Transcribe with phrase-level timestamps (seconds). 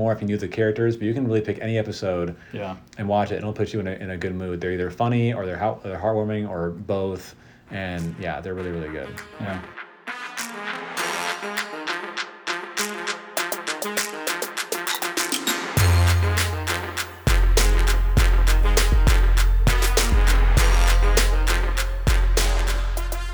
[0.00, 2.76] more if you knew the characters, but you can really pick any episode Yeah.
[2.96, 4.58] and watch it, and it'll put you in a, in a good mood.
[4.60, 7.34] They're either funny or they're, how, they're heartwarming or both,
[7.70, 9.08] and yeah, they're really really good.
[9.40, 9.60] Yeah.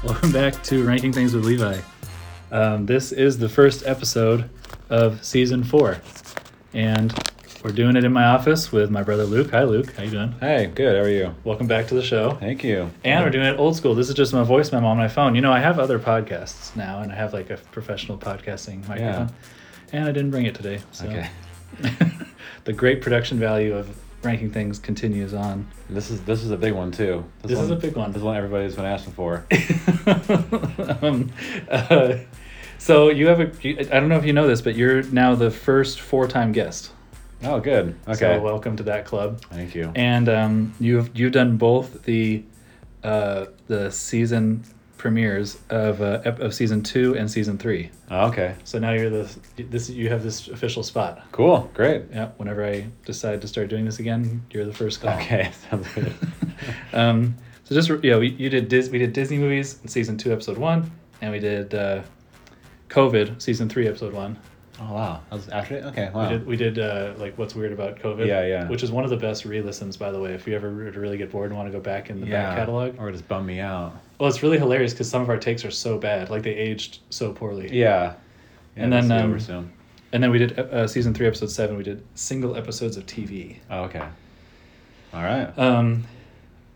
[0.04, 1.80] Welcome back to Ranking Things with Levi.
[2.52, 4.48] Um, this is the first episode
[4.88, 5.98] of season four,
[6.76, 7.14] and
[7.64, 9.50] we're doing it in my office with my brother Luke.
[9.50, 9.94] Hi, Luke.
[9.96, 10.32] How you doing?
[10.40, 10.94] Hey, good.
[10.94, 11.34] How are you?
[11.42, 12.32] Welcome back to the show.
[12.32, 12.90] Thank you.
[13.02, 13.94] And we're doing it old school.
[13.94, 15.34] This is just my voice memo on my phone.
[15.34, 19.28] You know, I have other podcasts now, and I have like a professional podcasting microphone.
[19.28, 19.28] yeah.
[19.92, 20.80] And I didn't bring it today.
[20.92, 21.28] So Okay.
[22.64, 25.66] the great production value of ranking things continues on.
[25.88, 27.24] This is this is a big one too.
[27.42, 28.10] This is a big one.
[28.10, 29.46] This is one everybody's been asking for.
[31.02, 31.32] um,
[31.70, 32.18] uh,
[32.86, 33.50] so you have a.
[33.62, 36.92] you- I don't know if you know this, but you're now the first four-time guest.
[37.42, 37.94] Oh, good.
[38.08, 38.14] Okay.
[38.36, 39.40] So welcome to that club.
[39.50, 39.92] Thank you.
[39.94, 42.44] And um, you've you've done both the
[43.04, 44.64] uh, the season
[44.96, 47.90] premieres of uh, of season two and season three.
[48.10, 48.54] Oh, okay.
[48.64, 51.24] So now you're the this you have this official spot.
[51.32, 51.70] Cool.
[51.74, 52.04] Great.
[52.10, 52.28] Yeah.
[52.38, 55.14] Whenever I decide to start doing this again, you're the first call.
[55.18, 55.50] Okay.
[55.70, 56.14] Sounds good.
[56.94, 60.16] Um, so just you know, we, you did Dis- we did Disney movies in season
[60.16, 60.90] two, episode one,
[61.20, 62.00] and we did uh,
[62.88, 64.38] COVID season three, episode one.
[64.80, 65.20] oh wow.
[65.30, 65.84] That was after it.
[65.84, 66.10] Okay.
[66.12, 66.22] Wow.
[66.24, 68.26] We did we did uh, like what's weird about COVID.
[68.26, 68.68] Yeah, yeah.
[68.68, 70.32] Which is one of the best re-listens, by the way.
[70.32, 72.98] If you ever really get bored and want to go back in the back catalog.
[72.98, 73.94] Or just bum me out.
[74.18, 77.00] Well, it's really hilarious because some of our takes are so bad, like they aged
[77.10, 77.68] so poorly.
[77.72, 78.14] Yeah.
[78.76, 79.72] yeah And then, um.
[80.12, 81.76] And then we did uh, season three, episode seven.
[81.76, 83.56] We did single episodes of TV.
[83.70, 84.06] Oh, okay.
[85.12, 85.52] All right.
[85.58, 86.04] Um,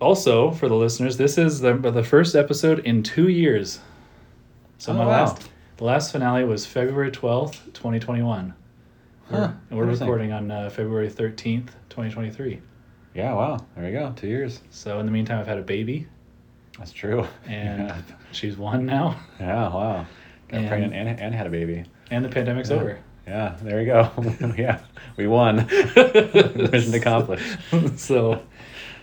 [0.00, 3.80] also, for the listeners, this is the the first episode in two years.
[4.78, 5.10] So Oh, my wow.
[5.10, 5.49] last
[5.80, 8.54] the last finale was February twelfth, twenty twenty one.
[9.30, 12.60] Huh, And we're recording on uh, February thirteenth, twenty twenty three.
[13.14, 13.32] Yeah.
[13.32, 13.58] Wow.
[13.74, 14.12] There we go.
[14.14, 14.60] Two years.
[14.70, 16.06] So in the meantime, I've had a baby,
[16.78, 17.26] That's true.
[17.46, 18.02] and yeah.
[18.32, 19.68] she's one now, Yeah.
[19.68, 20.06] Wow.
[20.48, 21.84] Got And- pregnant and, and had a baby.
[22.10, 22.76] and the pandemic's Yeah.
[22.76, 22.98] over.
[23.26, 23.56] Yeah.
[23.62, 24.10] There we go.
[24.58, 24.80] yeah.
[25.16, 25.56] We won.
[25.96, 27.44] Mission accomplished.
[27.96, 28.42] so,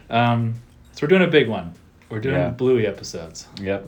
[0.09, 0.55] um,
[0.93, 1.73] so we're doing a big one.
[2.09, 2.49] We're doing Yeah.
[2.49, 3.47] Bluey episodes.
[3.61, 3.87] Yep.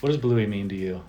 [0.00, 1.02] What does Bluey mean to you?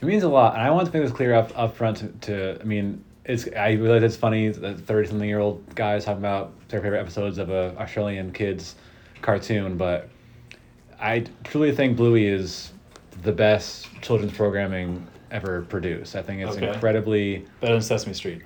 [0.00, 1.98] It means a lot, and I want to make this clear up up front.
[1.98, 6.04] To, to I mean, it's I realize it's funny that thirty something year old guys
[6.04, 8.76] talking about their favorite episodes of a Australian kids
[9.20, 10.08] cartoon, but
[10.98, 12.72] I truly think Bluey is
[13.22, 16.16] the best children's programming ever produced.
[16.16, 16.72] I think it's Okay.
[16.72, 17.46] incredibly.
[17.60, 18.42] Better than Sesame Street.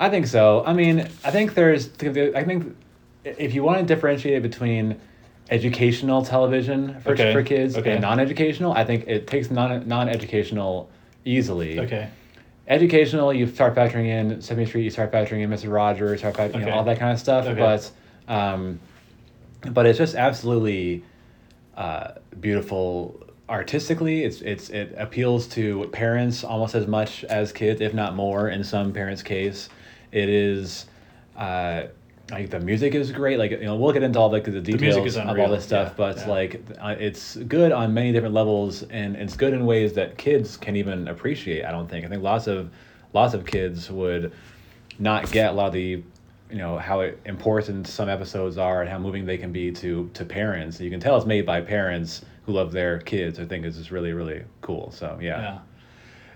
[0.00, 0.64] I think so.
[0.66, 1.90] I mean, I think there's.
[2.34, 2.76] I think
[3.24, 4.98] if you want to differentiate between
[5.50, 7.92] educational television for, Okay, for kids okay.
[7.92, 10.88] and non-educational, I think it takes non non-educational
[11.24, 11.80] easily.
[11.80, 12.08] Okay.
[12.66, 15.70] Educational, you start factoring in Sesame Street, you start factoring in Mr.
[15.72, 16.70] Rogers, you start factoring in Okay.
[16.70, 17.44] all that kind of stuff.
[17.46, 17.60] Okay.
[17.60, 17.90] But,
[18.32, 18.80] um,
[19.70, 21.04] but it's just absolutely
[21.76, 24.24] uh, beautiful artistically.
[24.24, 28.64] It's it's it appeals to parents almost as much as kids, if not more, in
[28.64, 29.68] some parents' case.
[30.12, 30.86] It is.
[31.36, 31.84] Uh,
[32.30, 33.38] like the music is great.
[33.38, 35.64] Like you know, we'll get into all like the details music is of all this
[35.64, 36.26] stuff, yeah, but yeah.
[36.26, 40.56] like uh, it's good on many different levels, and it's good in ways that kids
[40.56, 41.64] can even appreciate.
[41.64, 42.04] I don't think.
[42.06, 42.70] I think lots of
[43.12, 44.32] lots of kids would
[44.98, 46.02] not get a lot of the
[46.50, 50.24] you know how important some episodes are and how moving they can be to to
[50.24, 50.80] parents.
[50.80, 53.38] You can tell it's made by parents who love their kids.
[53.38, 54.90] I think is just really really cool.
[54.92, 55.40] So yeah.
[55.40, 55.58] Yeah.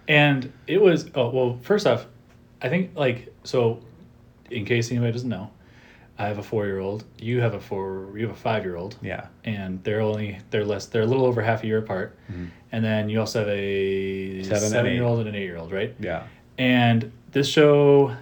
[0.06, 2.06] And it was oh well, first off,
[2.60, 3.80] I think like so
[4.50, 5.50] in case anybody doesn't know,
[6.18, 8.76] I have a four year old, you have a four you have a five year
[8.76, 8.96] old.
[9.00, 9.28] Yeah.
[9.44, 12.18] And they're only they're less they're a little over half a year apart.
[12.72, 15.72] And then you also have a seven, seven year old and an eight year old,
[15.72, 15.94] right?
[16.00, 16.26] Yeah.
[16.58, 18.16] And this show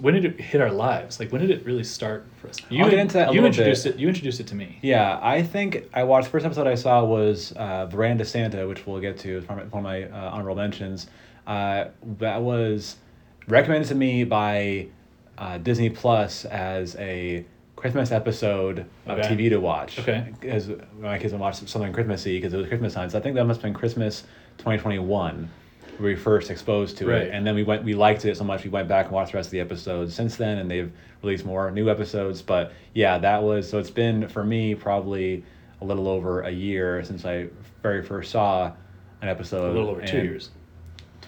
[0.00, 1.20] when did it hit our lives?
[1.20, 2.56] Like when did it really start for us?
[2.68, 3.94] You I'll get into that you introduced bit.
[3.94, 4.78] it you introduced it to me.
[4.82, 9.00] Yeah, I think I watched first episode I saw was uh, Verandah Santa, which we'll
[9.00, 9.38] get to.
[9.38, 11.06] It's one of my, one of my uh, honorable mentions.
[11.46, 11.86] Uh,
[12.18, 12.96] that was
[13.46, 14.88] recommended to me by
[15.38, 17.44] uh, Disney Plus as a
[17.76, 19.28] Christmas episode of Okay.
[19.28, 19.98] TV to watch.
[20.00, 20.32] Okay.
[20.40, 20.68] Because
[21.00, 23.08] my kids would watch something Christmassy because it was Christmas time.
[23.08, 24.22] So I think that must have been Christmas
[24.58, 25.48] 2021
[25.98, 27.22] where we first exposed to Right.
[27.22, 27.30] it.
[27.34, 29.38] And then we went, we liked it so much, we went back and watched the
[29.38, 30.92] rest of the episodes since then, and they've
[31.22, 32.40] released more new episodes.
[32.42, 35.44] But yeah, that was so it's been for me probably
[35.80, 37.48] a little over a year since I
[37.82, 38.72] very first saw
[39.22, 39.70] an episode.
[39.70, 40.50] A little over two years.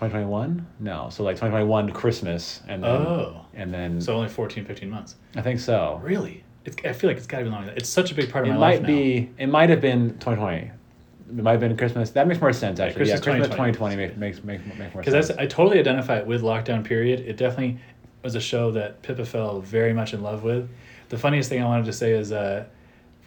[0.01, 0.67] 2021?
[0.81, 3.45] No, so like 2021 Christmas, and then Oh.
[3.55, 5.17] and then So only 14, 15 months.
[5.37, 6.01] I think so.
[6.03, 6.43] Really?
[6.65, 7.73] It's, I feel like it's got to be longer.
[7.77, 9.31] It's such a big part of It my might life be.
[9.39, 10.57] It might have been 2020.
[10.57, 12.11] It might have been Christmas.
[12.11, 12.97] That makes more sense actually.
[13.05, 13.73] Christmas yeah, Christmas 2020.
[13.73, 15.29] 2020 makes makes makes, makes more sense.
[15.29, 15.39] Because.
[15.39, 17.21] I totally identify it with lockdown period.
[17.21, 17.79] It definitely,
[18.23, 20.69] was a show that Pippa fell very much in love with.
[21.11, 22.65] The funniest thing I wanted to say is uh,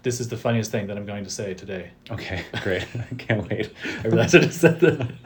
[0.03, 1.91] this is the funniest thing that I'm going to say today.
[2.11, 2.85] Okay, great.
[2.95, 3.71] I can't wait.
[4.03, 5.11] I realized I just said that.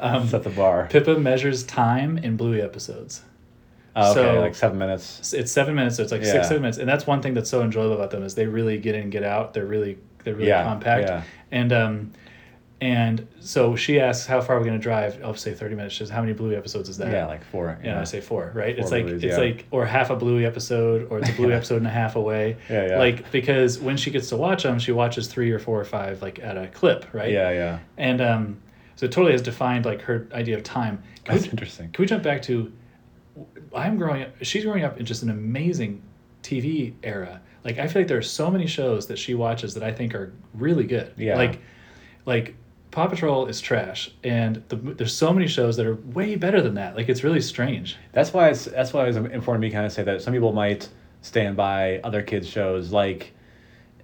[0.00, 0.88] Um, Set the bar.
[0.90, 3.22] Pippa measures time in Bluey episodes.
[3.94, 5.32] Oh, okay, so- like seven minutes.
[5.32, 6.32] It's seven minutes, so it's like Yeah.
[6.32, 8.78] six, seven minutes, and that's one thing that's so enjoyable about them is they really
[8.78, 9.52] get in, and get out.
[9.54, 11.22] They're really, they're really Yeah, compact, yeah.
[11.52, 12.12] and um,
[12.80, 15.94] and so she asks, "How far are we going to drive?" I'll say thirty minutes.
[15.94, 17.78] She says, "How many Bluey episodes is that?" Yeah, like four.
[17.84, 18.74] Yeah, I say four, right?
[18.74, 19.36] Four it's like Blueys, it's yeah.
[19.36, 22.56] like or half a Bluey episode, or it's a Bluey episode and a half away.
[22.70, 22.98] Yeah, yeah.
[22.98, 26.22] Like because when she gets to watch them, she watches three or four or five
[26.22, 27.30] like at a clip, right?
[27.30, 27.78] Yeah, yeah.
[27.98, 28.62] And um,
[28.96, 31.02] so it totally has defined like her idea of time.
[31.24, 31.90] Can That's we, interesting.
[31.90, 32.72] can we jump back to?
[33.74, 34.30] I'm growing up.
[34.40, 36.02] She's growing up in just an amazing
[36.42, 37.42] TV era.
[37.62, 40.14] Like I feel like there are so many shows that she watches that I think
[40.14, 41.12] are really good.
[41.18, 41.36] Yeah.
[41.36, 41.60] Like,
[42.24, 42.54] like
[42.90, 46.74] Paw Patrol is trash, and the, there's so many shows that are way better than
[46.74, 46.96] that.
[46.96, 47.96] Like it's really strange.
[48.12, 50.52] That's why it's that's why it's important to me kind of say that some people
[50.52, 50.88] might
[51.22, 53.32] stand by other kids shows like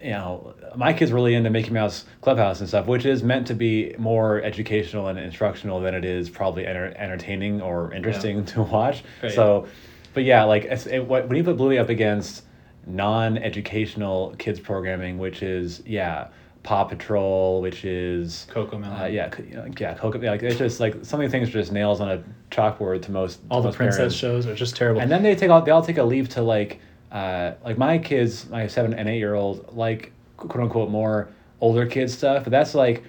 [0.03, 3.55] you know my kids really into Mickey Mouse Clubhouse and stuff which is meant to
[3.55, 9.03] be more educational and instructional than it is probably enter- entertaining or interesting to watch
[9.23, 9.33] Right.
[9.33, 9.67] so
[10.13, 12.43] but yeah like it's, it, when you put Bluey up against
[12.87, 16.29] non-educational kids programming which is yeah
[16.67, 19.01] Paw Patrol which is Cocomelon.
[19.01, 19.33] uh, yeah,
[19.79, 20.21] yeah, Coco.
[20.21, 23.03] Yeah, like it's just like some of the things are just nails on a chalkboard
[23.03, 23.41] to most.
[23.51, 24.17] All to the most princess parents.
[24.17, 25.01] shows are just terrible.
[25.01, 26.81] And then they take all they all take a leave to like,
[27.13, 31.29] uh, like my kids, my seven and eight year old, like quote unquote more
[31.61, 32.43] older kids stuff.
[32.43, 33.05] But that's like,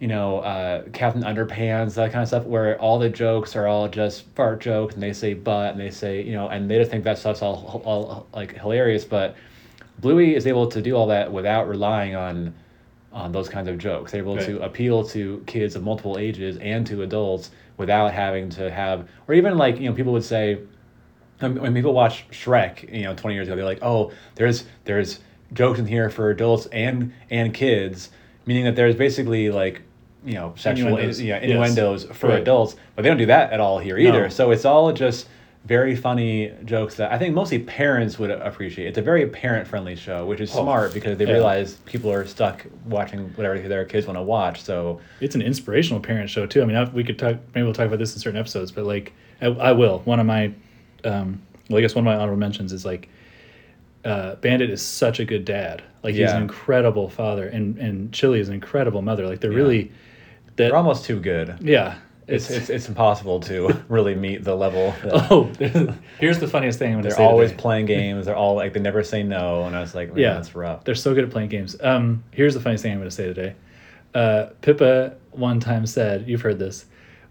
[0.00, 3.86] you know, uh, Captain Underpants, that kind of stuff, where all the jokes are all
[3.88, 6.90] just fart jokes, and they say butt, and they say you know, and they just
[6.90, 9.04] think that stuff's all, all like hilarious.
[9.04, 9.36] But
[10.00, 12.52] Bluey is able to do all that without relying on
[13.16, 14.12] on those kinds of jokes.
[14.12, 18.70] They're able to appeal to kids of multiple ages and to adults without having to
[18.70, 20.58] have, or even like you know, people would say,
[21.40, 25.20] when people watch Shrek, you know, twenty years ago, they're like, oh, there's there's
[25.54, 28.10] jokes in here for adults and and kids,
[28.44, 29.80] meaning that there's basically like
[30.24, 31.20] you know sexual Innuendos.
[31.20, 31.44] yeah Yes.
[31.44, 32.40] innuendos for Right.
[32.42, 34.22] adults, but they don't do that at all here either.
[34.24, 34.28] No.
[34.28, 35.26] So it's all just
[35.66, 38.86] very funny jokes that I think mostly parents would appreciate.
[38.86, 41.32] It's a very parent friendly show, which is Oh, smart because they yeah.
[41.32, 44.62] realize people are stuck watching whatever their kids want to watch.
[44.62, 46.62] So it's an inspirational parent show too.
[46.62, 47.36] I mean, I, we could talk.
[47.54, 49.98] Maybe we'll talk about this in certain episodes, but like, I, I will.
[50.04, 50.52] One of my,
[51.04, 53.08] um, well, I guess one of my honorable mentions is like,
[54.04, 55.82] uh, Bandit is such a good dad.
[56.04, 59.26] Like he's an incredible father, and and Chili is an incredible mother.
[59.26, 59.58] Like they're Yeah.
[59.58, 59.82] really,
[60.46, 61.56] that they're almost too good.
[61.60, 61.96] yeah.
[62.28, 64.92] It's, it's it's impossible to really meet the level.
[65.30, 65.44] Oh,
[66.18, 67.24] here's the funniest thing I'm they're say.
[67.24, 67.60] always today.
[67.62, 68.26] playing games.
[68.26, 70.34] They're all like they never say no, and I was like, man, Yeah.
[70.34, 70.84] that's rough.
[70.84, 71.76] They're so good at playing games.
[71.80, 73.54] Um, here's the funniest thing I'm going to say today.
[74.14, 76.86] Uh, Pippa one time said, you've heard this,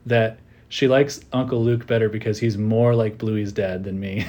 [0.06, 0.40] that
[0.70, 4.26] she likes Uncle Luke better because he's more like Bluey's dad than me.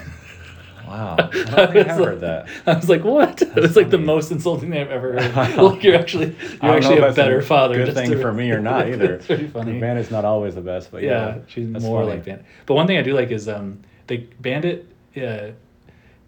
[0.86, 2.48] Wow, I I have was heard that.
[2.66, 3.42] I was like, what?
[3.42, 5.56] It was like the most insulting thing I've ever heard.
[5.56, 7.84] Like you're actually you're actually a that's better father.
[7.84, 9.14] Good thing to- for me or not either.
[9.14, 9.72] it's pretty funny.
[9.72, 12.14] Man, it's not always the best, but yeah, yeah, she's more funny.
[12.16, 12.46] like Bandit.
[12.66, 14.86] But one thing I do like is um, the Bandit
[15.16, 15.48] uh,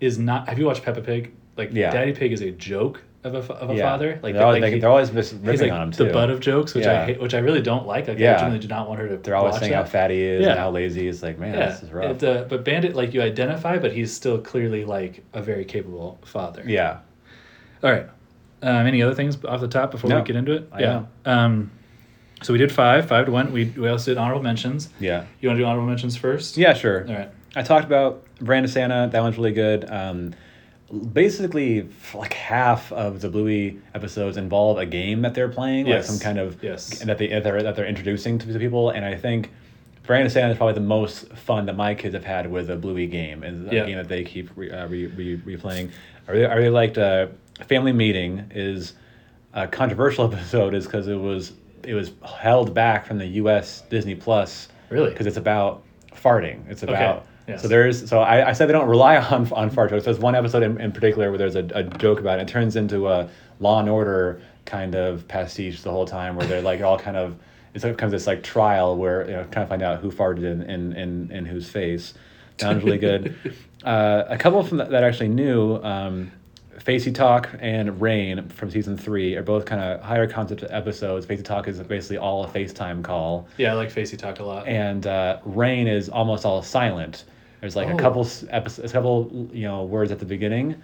[0.00, 0.48] is not.
[0.48, 1.32] Have you watched Peppa Pig?
[1.56, 1.90] Like Yeah.
[1.90, 3.82] Daddy Pig is a joke of a, of a Yeah.
[3.82, 4.20] father.
[4.22, 6.04] Like they're always, like he- they're always mis- ripping like on him too.
[6.04, 8.06] the butt of jokes, which I hate, which I really don't like.
[8.08, 8.34] Like I Yeah.
[8.34, 9.16] genuinely do not want her to.
[9.16, 9.78] They're always saying that.
[9.78, 10.50] how fat he is Yeah.
[10.50, 11.08] and how lazy.
[11.08, 12.22] It's like, man, Yeah, this is rough.
[12.22, 16.18] it, uh, but Bandit, like you identify, but he's still clearly like a very capable
[16.24, 16.62] father.
[16.66, 16.98] yeah,
[17.82, 18.06] All right.
[18.62, 20.16] Um, any other things off the top before No.
[20.18, 20.68] we get into it?
[20.72, 21.02] I yeah.
[21.24, 21.70] Um,
[22.42, 23.52] so we did five, five to one.
[23.52, 24.88] We we also did honorable mentions.
[25.00, 26.56] yeah, You want to do honorable mentions first?
[26.56, 26.72] yeah.
[26.74, 27.04] Sure.
[27.08, 27.28] All right.
[27.56, 29.08] I talked about Verandah Santa.
[29.10, 29.88] That one's really good.
[29.90, 30.34] Um,
[31.12, 36.18] basically, like half of the Bluey episodes involve a game that they're playing, like some
[36.18, 36.98] kind of Yes.
[37.00, 38.90] that they that they're, that they're introducing to the people.
[38.90, 39.50] And I think
[40.04, 43.06] Verandah Santa is probably the most fun that my kids have had with a Bluey
[43.06, 43.44] game.
[43.44, 43.84] Is a Yeah.
[43.86, 45.90] game that they keep re, uh, re, re, replaying.
[46.26, 47.26] I really, I really liked uh,
[47.68, 48.50] Family Meeting.
[48.54, 48.94] Is
[49.52, 51.52] a controversial episode is because it was
[51.84, 53.82] it was held back from the U.S.
[53.88, 55.10] Disney Plus Really?
[55.10, 55.82] because it's about
[56.14, 56.68] farting.
[56.68, 57.62] It's about yes.
[57.62, 60.04] so there's so I, I said they don't rely on on fart jokes.
[60.04, 62.42] There's one episode in, in particular where there's a, a joke about it.
[62.42, 63.28] It turns into a
[63.60, 67.36] Law and Order kind of pastiche the whole time where they're like all kind of
[67.74, 70.10] it's like kind of this like trial where you know trying to find out who
[70.10, 72.14] farted in in in, in whose face.
[72.58, 73.36] Sounds really good.
[73.84, 75.76] uh, a couple from that, that actually knew.
[75.82, 76.32] Um,
[76.78, 81.26] Faceytalk and Rain from season three are both kind of higher concept episodes.
[81.26, 84.66] Faceytalk is basically all a FaceTime call Yeah, I like Facey talked a lot.
[84.68, 87.24] and uh, rain is almost all silent.
[87.60, 87.94] There's like Oh.
[87.94, 90.76] a couple episodes, a couple you know words at the beginning,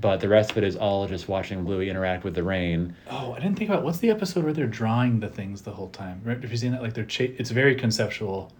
[0.00, 2.94] but the rest of it is all just watching Bluey interact with the rain.
[3.10, 5.88] oh, I didn't think about what's the episode where they're drawing the things the whole
[5.88, 6.20] time.
[6.24, 6.40] Right?
[6.40, 6.82] Have you seen that?
[6.82, 8.52] Like they're cha- it's very conceptual.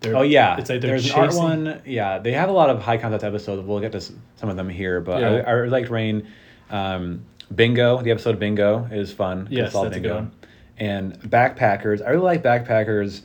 [0.00, 1.80] They're- Oh yeah, it's like they're there's an art one.
[1.86, 3.66] Yeah, they have a lot of high concept episodes.
[3.66, 5.30] We'll get to some of them here, but Yeah.
[5.30, 6.26] I, I really liked Rain.
[6.70, 7.24] Um,
[7.54, 9.48] Bingo, the episode of Bingo is fun.
[9.50, 10.32] Yes, It's all that's a good one.
[10.78, 13.22] And Backpackers, I really like Backpackers.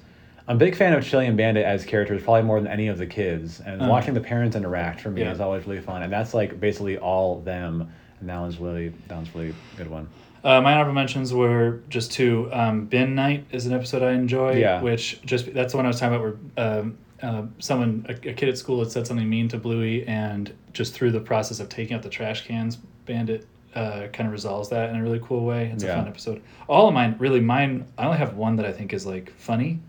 [0.49, 2.97] I'm a big fan of Chili and Bandit as characters, probably more than any of
[2.97, 3.59] the kids.
[3.63, 3.89] And Uh-huh.
[3.91, 5.31] watching the parents interact for me Yeah.
[5.31, 6.01] is always really fun.
[6.01, 7.87] And that's like basically all them.
[8.19, 10.07] And that one's really that one's really a good one.
[10.43, 12.49] Uh, my honorable mentions were just two.
[12.51, 14.53] Um, Bin Night is an episode I enjoy.
[14.55, 14.81] Yeah.
[14.81, 18.33] Which just that's the one I was talking about where um, uh, someone a, a
[18.33, 21.69] kid at school had said something mean to Bluey, and just through the process of
[21.69, 25.45] taking out the trash cans, Bandit uh, kind of resolves that in a really cool
[25.45, 25.69] way.
[25.71, 26.41] It's a fun episode.
[26.67, 27.85] All of mine, really, mine.
[27.99, 29.79] I only have one that I think is like funny.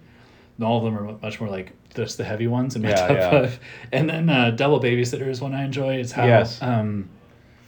[0.62, 3.10] All of them are much more like just the heavy ones in my Yeah, top
[3.10, 3.30] yeah.
[3.30, 3.60] five.
[3.92, 5.94] And then uh, Double Babysitter is one I enjoy.
[5.96, 6.60] It's how Yes.
[6.62, 7.08] um,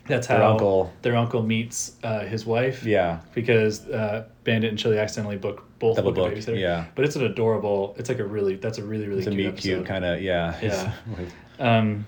[0.06, 0.92] that's how Their uncle.
[1.02, 5.96] their uncle meets uh, his wife Yeah, because uh, Bandit and Chili accidentally book both
[5.96, 6.58] Double book book, babysitter.
[6.58, 6.84] yeah.
[6.94, 7.94] but it's an adorable.
[7.98, 10.58] It's like a really that's a really really it's cute cute kind of yeah.
[10.62, 10.92] Yeah.
[11.58, 12.06] Um,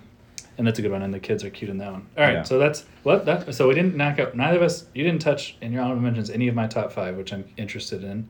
[0.56, 2.06] and that's a good one, and the kids are cute in that one.
[2.16, 2.42] All right, Yeah.
[2.44, 3.52] so that's well, that.
[3.54, 4.36] So we didn't knock out.
[4.36, 4.86] Neither of us.
[4.94, 8.02] You didn't touch in your honorable mentions any of my top five, which I'm interested
[8.04, 8.28] in.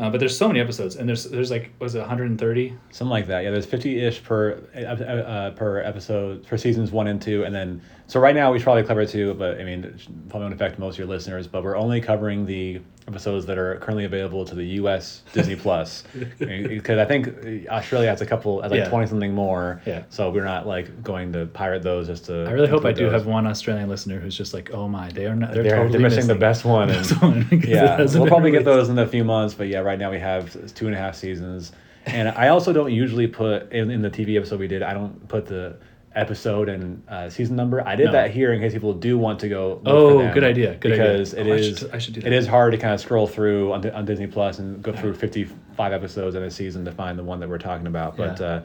[0.00, 2.74] Uh, but there's so many episodes, and there's there's like was it 130?
[2.90, 3.44] Something like that.
[3.44, 7.82] Yeah, there's 50-ish per uh, uh, per episode for seasons one and two, and then
[8.06, 9.82] so right now we should probably cover two, but I mean
[10.30, 11.46] probably won't affect most of your listeners.
[11.46, 15.22] But we're only covering the episodes that are currently available to the U.S.
[15.32, 16.04] Disney Plus,
[16.38, 18.88] because I think Australia has a couple, has like Yeah.
[18.88, 19.82] twenty something more.
[19.86, 20.04] Yeah.
[20.10, 22.44] So we're not like going to pirate those just to.
[22.46, 23.12] I really hope I do those.
[23.12, 25.52] have one Australian listener who's just like, oh my, they are not.
[25.54, 26.90] They're, They're, totally they're missing, the best one.
[26.90, 29.98] And, Best one, yeah, we'll probably get those in a few months, but yeah, right
[29.98, 31.72] now we have two and a half seasons.
[32.06, 34.82] And I also don't usually put in, in the TV episode we did.
[34.82, 35.76] I don't put the
[36.14, 37.86] episode and uh, season number.
[37.86, 38.12] I did No.
[38.12, 39.74] that here in case people do want to go.
[39.74, 41.04] look for Oh, good idea, good idea.
[41.04, 42.32] because it Oh, I should- I should do it that.
[42.32, 45.44] is hard to kind of scroll through on, on Disney Plus and go through fifty
[45.76, 48.16] five episodes in a season to find the one that we're talking about.
[48.16, 48.46] But Yeah.
[48.46, 48.62] uh,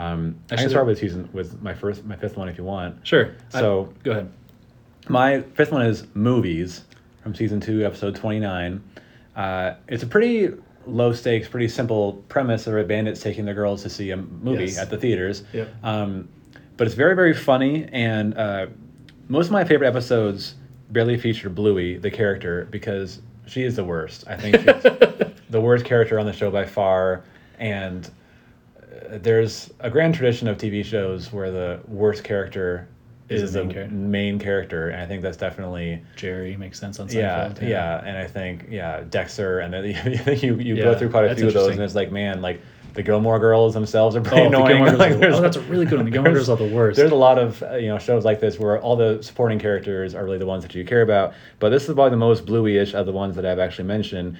[0.00, 2.64] um, I I, can start with season with my first my fifth one if you
[2.64, 3.06] want.
[3.06, 3.30] Sure.
[3.50, 4.28] So- I, go ahead.
[5.08, 6.84] My fifth one is movies
[7.22, 8.82] from season two, episode 29.
[9.36, 10.50] Uh, it's a pretty
[10.86, 14.64] low stakes, pretty simple premise of a bandits taking their girls to see a movie
[14.64, 14.78] Yes.
[14.78, 15.42] at the theaters.
[15.52, 15.68] Yep.
[15.82, 16.28] Um,
[16.80, 17.84] but it's very, very funny.
[17.92, 18.68] And uh,
[19.28, 20.54] most of my favorite episodes
[20.88, 24.24] barely feature Bluey, the character, because she is the worst.
[24.26, 24.64] I think she's
[25.50, 27.22] the worst character on the show by far.
[27.58, 28.10] And
[28.80, 32.88] uh, there's a grand tradition of TV shows where the worst character
[33.28, 33.94] Is is, the the main character.
[33.94, 37.68] main character, and I think that's definitely Jerry makes sense on yeah, Seinfeld.
[37.68, 39.84] yeah, and I think yeah, Dexter, and then
[40.40, 42.62] you you Yeah, go through quite a few of those, and it's like man, like
[42.94, 44.84] the Gilmore Girls themselves are pretty Oh, the annoying.
[44.84, 46.04] Girls Like, are- oh, that's a really good one.
[46.04, 46.96] The Gilmore Girls are the worst.
[46.96, 50.14] There's a lot of uh, you know shows like this where all the supporting characters
[50.14, 52.94] are really the ones that you care about, but this is probably the most bluey-ish
[52.94, 54.36] of the ones that I've actually mentioned.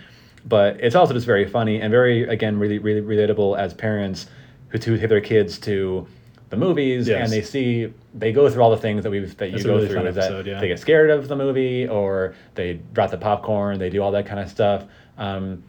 [0.47, 4.27] But it's also just very funny and very again really really relatable as parents
[4.69, 6.07] who to take their kids to
[6.49, 7.23] the movies Yes.
[7.25, 9.77] and they see they go through all the things that we that you That's go
[9.77, 10.59] really through that yeah.
[10.61, 14.27] they get scared of the movie or they drop the popcorn they do all that
[14.27, 14.85] kind of stuff
[15.19, 15.63] um,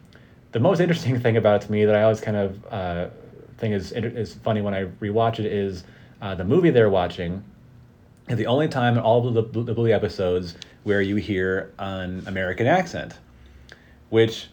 [0.52, 3.08] the most interesting thing about it to me that i always kind of uh,
[3.58, 5.84] think is, is funny when i rewatch it is
[6.20, 7.42] uh, the movie they're watching.
[8.28, 10.54] Is the only time in all of the, the Bluey episodes
[10.84, 13.14] where you hear an american accent
[14.10, 14.48] which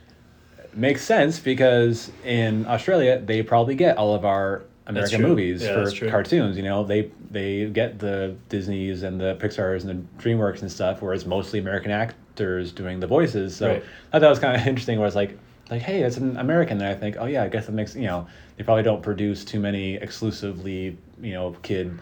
[0.74, 6.10] makes sense because in australia they probably get all of our american movies Yeah, for
[6.10, 6.84] cartoons you know?
[6.84, 11.60] They they get the disneys and the pixars and the dreamworks and stuff whereas mostly
[11.60, 13.56] american actors doing the voices.
[13.56, 13.84] So Right.
[14.14, 15.38] i thought it was kind of interesting where it's like
[15.70, 18.04] like hey it's an american and i think oh yeah i guess it makes you
[18.08, 22.00] know they probably don't produce too many exclusively you know kid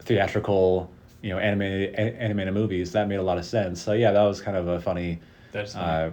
[0.00, 0.90] theatrical
[1.22, 2.92] you know animated a- animated movies.
[2.92, 3.80] That made a lot of sense.
[3.80, 5.20] So yeah that was kind of a funny
[5.52, 6.10] That's uh,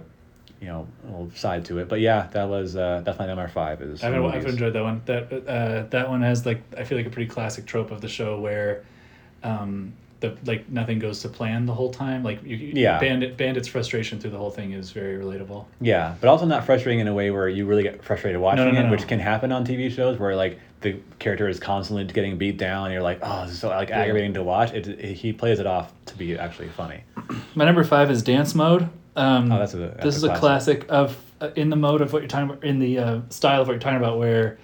[0.60, 1.88] you know little side to it.
[1.88, 5.02] But yeah that was uh, my number five is I've, I've enjoyed that one.
[5.06, 8.08] That uh, that one has like I feel like a pretty classic trope of the
[8.08, 8.84] show where,
[9.42, 12.22] um, the like nothing goes to plan the whole time.
[12.24, 12.98] Like you, Yeah.
[12.98, 15.64] Bandit Bandit's frustration through the whole thing is very relatable.
[15.80, 18.70] Yeah, but also not frustrating in a way where you really get frustrated watching no,
[18.72, 18.90] no, it, no.
[18.90, 22.86] which can happen on TV shows where like the character is constantly getting beat down,
[22.86, 24.72] and you're like, oh, this is so like aggravating to watch.
[24.72, 27.02] It, it- he plays it off to be actually funny.
[27.54, 28.88] My number five is dance mode.
[29.16, 32.00] Um, Oh, that's a- that's this a is a classic of uh, in the mode
[32.00, 34.58] of what you're talking about in the uh, style of what you're talking about where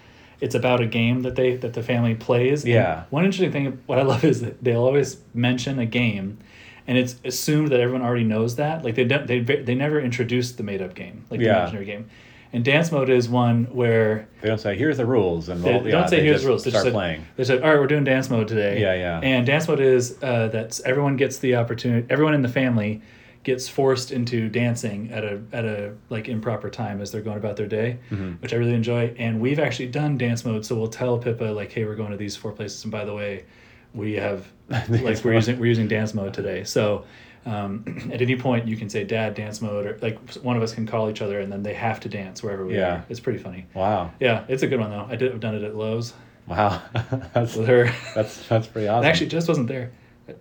[0.45, 2.65] it's about a game that they that the family plays.
[2.65, 3.05] And Yeah.
[3.11, 6.39] one interesting thing what I love is that they'll always mention a game,
[6.87, 8.85] and it's assumed that everyone already knows that.
[8.85, 12.05] Like they don't they they never introduce the made up game like the imaginary game.
[12.53, 15.87] And dance mode is one where They don't say here's the rules, and they, they
[15.87, 16.63] yeah, don't say they here's the rules.
[16.63, 17.27] They start just said, playing.
[17.37, 18.81] They said, all right, we're doing dance mode today.
[18.81, 19.21] Yeah, yeah.
[19.31, 22.07] And dance mode is uh, that everyone gets the opportunity.
[22.09, 23.03] Everyone in the family
[23.45, 27.57] gets forced into dancing at a at a like improper time as they're going about
[27.57, 28.33] their day, Mm-hmm.
[28.43, 29.15] which I really enjoy.
[29.19, 32.17] And we've actually done dance mode, so we'll tell Pippa like, "Hey, we're going to
[32.17, 33.45] these four places, and by the way,
[33.95, 34.47] we have
[34.89, 37.05] like we're using we're using dance mode today." So.
[37.47, 40.73] Um, at any point, you can say "Dad, dance mode," or like one of us
[40.73, 42.95] can call each other, and then they have to dance wherever we Yeah.
[42.95, 43.05] are.
[43.11, 43.67] It's pretty funny.
[43.75, 44.13] Wow.
[44.19, 45.07] Yeah, it's a good one though.
[45.11, 46.15] I did have done it at Lowe's
[46.47, 46.81] Wow.
[47.35, 49.01] that's that's that's pretty awesome.
[49.01, 49.93] And actually, Jess wasn't there.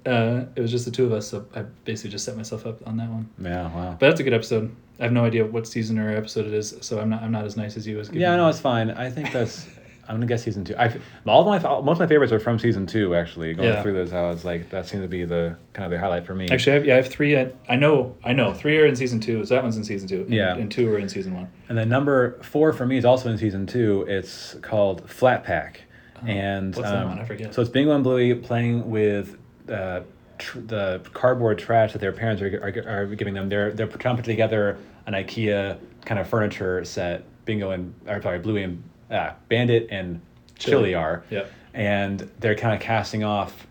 [0.05, 2.85] Uh, it was just the two of us, so I basically just set myself up
[2.87, 3.29] on that one.
[3.41, 3.63] yeah.
[3.73, 3.97] Wow.
[3.99, 4.73] But that's a good episode.
[4.99, 7.43] I have no idea what season or episode it is, so I'm not I'm not
[7.45, 8.07] as nice as you as.
[8.07, 8.91] giving Yeah, no, it's fine.
[8.91, 9.67] I think that's.
[10.05, 10.75] I'm gonna guess season two.
[10.77, 10.93] I
[11.25, 13.15] all of my most of my favorites are from season two.
[13.15, 13.81] Actually, going Yeah.
[13.81, 16.35] through those, I was like, that seemed to be the kind of the highlight for
[16.35, 16.49] me.
[16.49, 17.37] Actually, I have, yeah, I have three.
[17.39, 19.45] I, I know, I know, three are in season two.
[19.45, 20.23] So that one's in season two.
[20.23, 20.55] and- Yeah.
[20.57, 21.47] and two are in season one.
[21.69, 24.05] And then number four for me is also in season two.
[24.09, 25.83] It's called Flat Pack,
[26.27, 27.19] and Oh, what's that um, one?
[27.19, 27.53] I forget.
[27.53, 29.37] So it's Bingo and Bluey playing with
[29.69, 30.01] uh,
[30.37, 33.49] tr- the cardboard trash that their parents are, are, are giving them.
[33.49, 37.25] They're they're trying to put together an IKEA kind of furniture set.
[37.45, 40.21] Bingo and or sorry, Bluey and uh, Bandit and
[40.57, 40.75] Chili.
[40.75, 41.23] Chili are.
[41.29, 41.51] Yep.
[41.73, 43.67] And they're kind of casting off,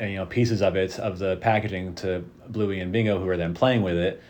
[0.00, 3.54] you know, pieces of it of the packaging to Bluey and Bingo, who are then
[3.54, 4.22] playing with it.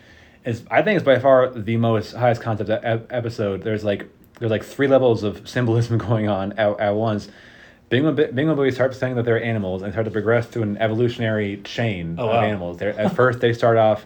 [0.45, 3.63] It's, I think it's by far the most highest concept episode.
[3.63, 4.07] There's like
[4.39, 7.29] there's like three levels of symbolism going on at, at once.
[7.89, 11.57] Bingo, Bingo and start saying that they're animals and start to progress through an evolutionary
[11.63, 12.41] chain Oh, of wow.
[12.41, 12.77] animals.
[12.77, 14.05] They're, at first, they start off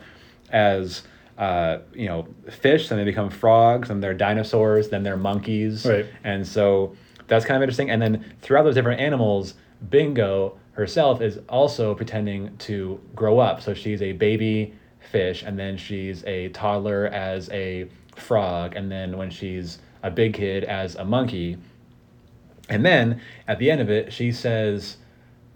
[0.51, 1.01] as
[1.37, 6.05] uh, you know fish, then they become frogs, and they're dinosaurs, then they're monkeys, Right.
[6.23, 6.95] and so
[7.27, 7.89] that's kind of interesting.
[7.89, 9.55] And then throughout those different animals,
[9.89, 13.61] Bingo herself is also pretending to grow up.
[13.61, 19.17] So she's a baby fish, and then she's a toddler as a frog, and then
[19.17, 21.57] when she's a big kid as a monkey.
[22.71, 24.97] And then at the end of it, she says,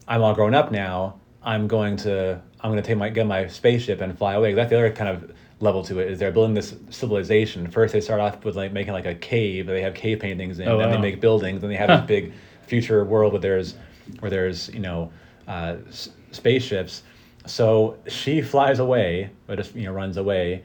[0.07, 1.19] "I'm all grown up now.
[1.41, 4.69] I'm going to I'm going to take my get my spaceship and fly away." That's
[4.69, 5.31] the other kind of
[5.61, 7.69] level to it is they're building this civilization.
[7.71, 9.65] First, they start off with like making like a cave.
[9.65, 10.67] They have cave paintings in.
[10.67, 11.61] Oh, then they make buildings.
[11.61, 12.33] Then they have this big
[12.67, 13.75] future world where there's
[14.19, 15.11] where there's you know
[15.47, 17.03] uh, s- spaceships.
[17.45, 20.63] So she flies away, but just you know runs away,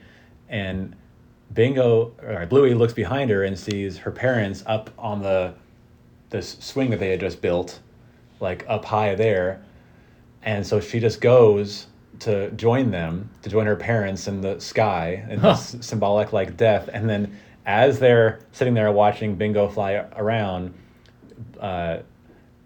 [0.48, 0.96] and
[1.52, 5.54] Bingo or Bluey looks behind her and sees her parents up on the
[6.30, 7.80] this swing that they had just built,
[8.40, 9.60] like up high there,
[10.42, 11.86] and so she just goes
[12.20, 15.52] to join them to join her parents in the sky in Huh.
[15.52, 20.72] this symbolic like death, and then as they're sitting there watching Bingo fly around,
[21.60, 21.98] uh,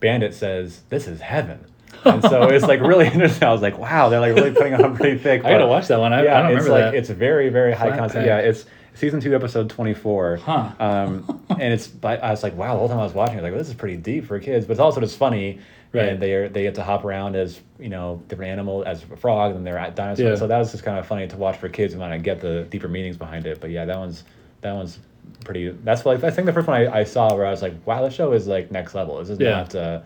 [0.00, 1.58] Bandit says, "This is heaven."
[2.04, 3.46] And so it's like really interesting.
[3.48, 5.98] I was like, "Wow, they're like really putting on pretty thick." I gotta watch that
[6.00, 6.12] one.
[6.12, 6.94] I, yeah, I don't it's like that.
[6.94, 8.18] it's very very high Flat concept.
[8.20, 8.26] Pack.
[8.26, 10.36] Yeah, it's season two, episode twenty four.
[10.36, 10.72] Huh.
[10.78, 13.36] Um, and it's but I was like, wow, the whole time I was watching, I
[13.38, 15.58] was like, well, this is pretty deep for kids, but it's also just funny.
[15.92, 16.08] Right.
[16.08, 19.16] And they are they get to hop around as you know different animals as a
[19.16, 20.26] frog, and they're at dinosaurs.
[20.28, 20.34] Yeah.
[20.36, 22.66] So that was just kind of funny to watch for kids and not get the
[22.68, 23.60] deeper meanings behind it.
[23.60, 24.24] But yeah, that one's
[24.62, 24.98] that one's
[25.44, 25.68] pretty.
[25.70, 28.04] That's like I think the first one I, I saw where I was like, wow,
[28.04, 29.18] this show is like next level.
[29.18, 29.50] This is Yeah.
[29.50, 30.00] not uh,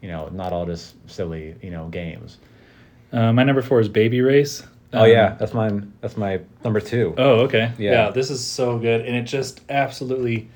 [0.00, 2.38] you know not all just silly you know games.
[3.12, 4.62] Uh, my number four is Baby Race.
[4.94, 5.92] Oh Um, yeah, that's mine.
[6.00, 7.14] That's my number two.
[7.18, 7.72] Oh, okay.
[7.78, 7.90] Yeah.
[7.92, 8.10] Yeah.
[8.10, 10.48] this is so good, and it just absolutely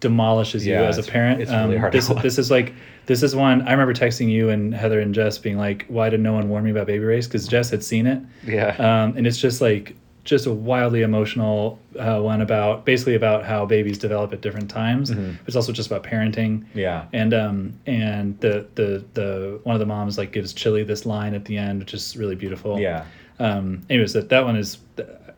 [0.00, 1.40] demolishes you as a parent.
[1.40, 2.74] it's really Um, hard This, this is like
[3.06, 6.20] this is one I remember texting you and Heather and Jess being like, "Why did
[6.20, 8.74] no one warn me about Baby Race?" Because Jess had seen it, Yeah.
[8.78, 9.94] um, and it's just like
[10.24, 15.12] just a wildly emotional uh, one about basically about how babies develop at different times.
[15.46, 16.64] It's also just about parenting.
[16.64, 16.78] Mm-hmm.
[16.80, 17.04] Yeah.
[17.12, 21.32] And um and the the the one of the moms like gives Chili this line
[21.32, 22.80] at the end, which is really beautiful.
[22.80, 23.04] Yeah.
[23.38, 23.82] Um.
[23.90, 24.78] Anyways, that that one is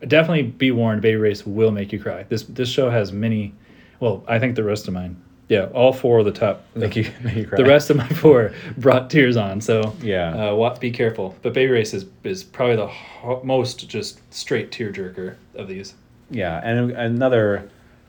[0.07, 1.01] definitely be warned.
[1.01, 2.23] Baby Race will make you cry.
[2.29, 3.53] This this show has many.
[3.99, 5.21] Well, I think the rest of mine.
[5.49, 6.63] Yeah, all four of the top.
[6.75, 7.57] Make you make you cry.
[7.57, 9.59] The rest of my four brought tears on.
[9.61, 10.51] So Yeah.
[10.51, 11.35] uh, wa- be careful.
[11.41, 15.95] But Baby Race is is probably the ho- most just straight tearjerker of these.
[16.29, 17.67] Yeah, and another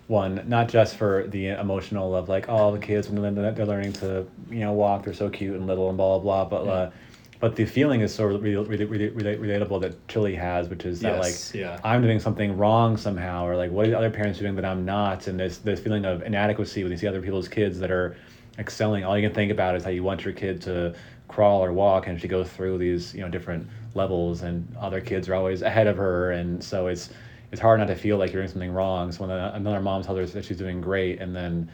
[0.08, 3.94] one, not just for the emotional of like, oh, the kids when they're they're learning
[3.94, 6.90] to you know walk, they're so cute and little and blah blah blah, but uh,
[7.40, 11.00] but the feeling is so really, really, really, really relatable that Chili has, which is
[11.00, 11.80] that Yes, like yeah.
[11.82, 14.84] I'm doing something wrong somehow, or like what are the other parents doing that I'm
[14.84, 18.16] not, and this this feeling of inadequacy when you see other people's kids that are
[18.58, 19.04] excelling.
[19.04, 20.94] All you can think about is how you want your kid to
[21.28, 25.26] crawl or walk, and she goes through these you know different levels, and other kids
[25.30, 27.08] are always ahead of her, and so it's
[27.52, 29.10] it's hard not to feel like you're doing something wrong.
[29.12, 31.70] So when another mom tells her that she's doing great, and then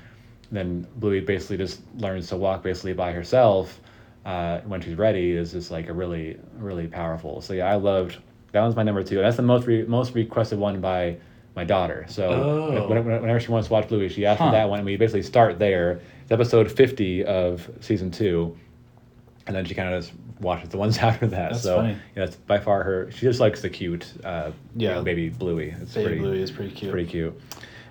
[0.53, 3.81] then Bluey basically just learns to walk basically by herself
[4.27, 7.41] uh, when she's ready is just like a really really powerful.
[7.41, 8.19] So yeah, I loved
[8.53, 9.17] that one's my number two.
[9.19, 11.17] That's the most re- most requested one by
[11.55, 12.05] my daughter.
[12.09, 12.89] So Oh.
[12.89, 14.49] when- when- whenever she wants to watch Bluey, she asks Huh.
[14.49, 16.01] for that one, and we basically start there.
[16.23, 18.57] It's episode fifty of season two.
[19.49, 21.53] and then she kind of just watches the ones after that.
[21.53, 21.91] That's so funny.
[22.17, 23.09] yeah, that's by far her.
[23.13, 24.95] She just likes the cute, uh, you Yeah.
[24.95, 25.73] know, baby Bluey.
[25.81, 26.91] It's Baby pretty, Bluey is pretty cute.
[26.91, 27.33] pretty cute.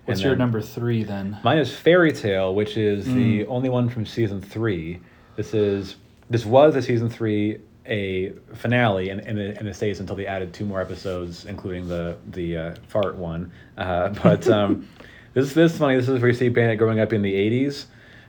[0.03, 1.37] What's And your then- number three then?
[1.45, 3.13] Mine is Fairy Tale, which is Mm.
[3.15, 4.99] the only one from season three.
[5.37, 5.95] This is
[6.29, 10.25] this was a season three a finale, and and it, and it stays until they
[10.25, 13.51] added two more episodes, including the the uh, fart one.
[13.77, 14.87] Uh, but um,
[15.33, 15.95] this this is funny.
[15.95, 17.85] This is where you see Bandit growing up in the '80s.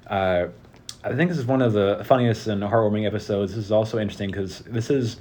[0.07, 0.49] Uh,
[1.03, 3.55] I think this is one of the funniest and heartwarming episodes.
[3.55, 5.17] This is also interesting because this is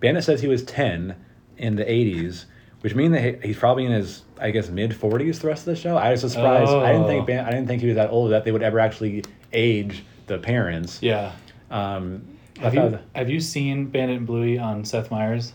[0.00, 1.14] Bandit says he was 10
[1.58, 2.44] in the 80s,
[2.82, 5.74] which means that he- he's probably in his, I guess, mid 40s the rest of
[5.74, 5.96] the show.
[5.96, 6.70] I was surprised.
[6.70, 7.08] I didn't Oh.
[7.08, 10.04] think Ban- I didn't think he was that old that they would ever actually age
[10.28, 10.98] the parents.
[11.02, 11.32] Yeah.
[11.70, 12.22] Um,
[12.60, 15.52] Have you have you seen Bandit and Bluey on Seth Meyers?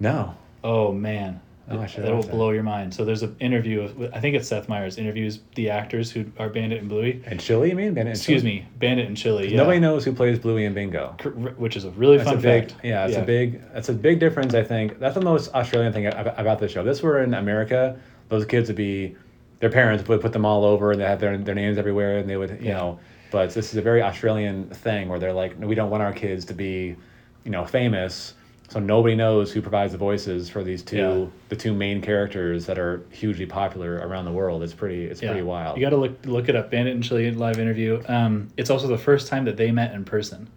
[0.00, 0.34] no.
[0.64, 2.30] Oh man, Oh, I should that'll that.
[2.32, 2.92] blow your mind.
[2.92, 3.82] So there's an interview.
[3.82, 7.22] Of, I think it's Seth Meyers interviews the actors who are Bandit and Bluey.
[7.26, 7.94] And Chili, you mean?
[7.94, 8.54] Bandit and Excuse Chili?
[8.60, 9.50] me, Bandit and Chili.
[9.52, 9.58] Yeah.
[9.58, 11.14] Nobody knows who plays Bluey and Bingo.
[11.58, 12.84] Which is a really That's fun a big, fact.
[12.84, 14.54] yeah, it's a big, that's a big difference.
[14.54, 16.82] I think that's the most Australian thing about the show.
[16.82, 17.98] This were in America,
[18.30, 19.14] those kids would be,
[19.60, 22.28] their parents would put them all over, and they have their their names everywhere, and
[22.28, 22.78] they would, you Yeah.
[22.78, 23.00] know.
[23.30, 26.12] But this is a very Australian thing where they're like, no, we don't want our
[26.12, 26.96] kids to be,
[27.44, 28.34] you know, famous,
[28.70, 31.26] so nobody knows who provides the voices for these two, Yeah.
[31.48, 34.62] the two main characters that are hugely popular around the world.
[34.62, 35.78] It's pretty, it's pretty wild.
[35.78, 36.70] You got to look look it up.
[36.70, 38.02] Bandit and Chili live interview.
[38.08, 40.48] Um, it's also the first time that they met in person,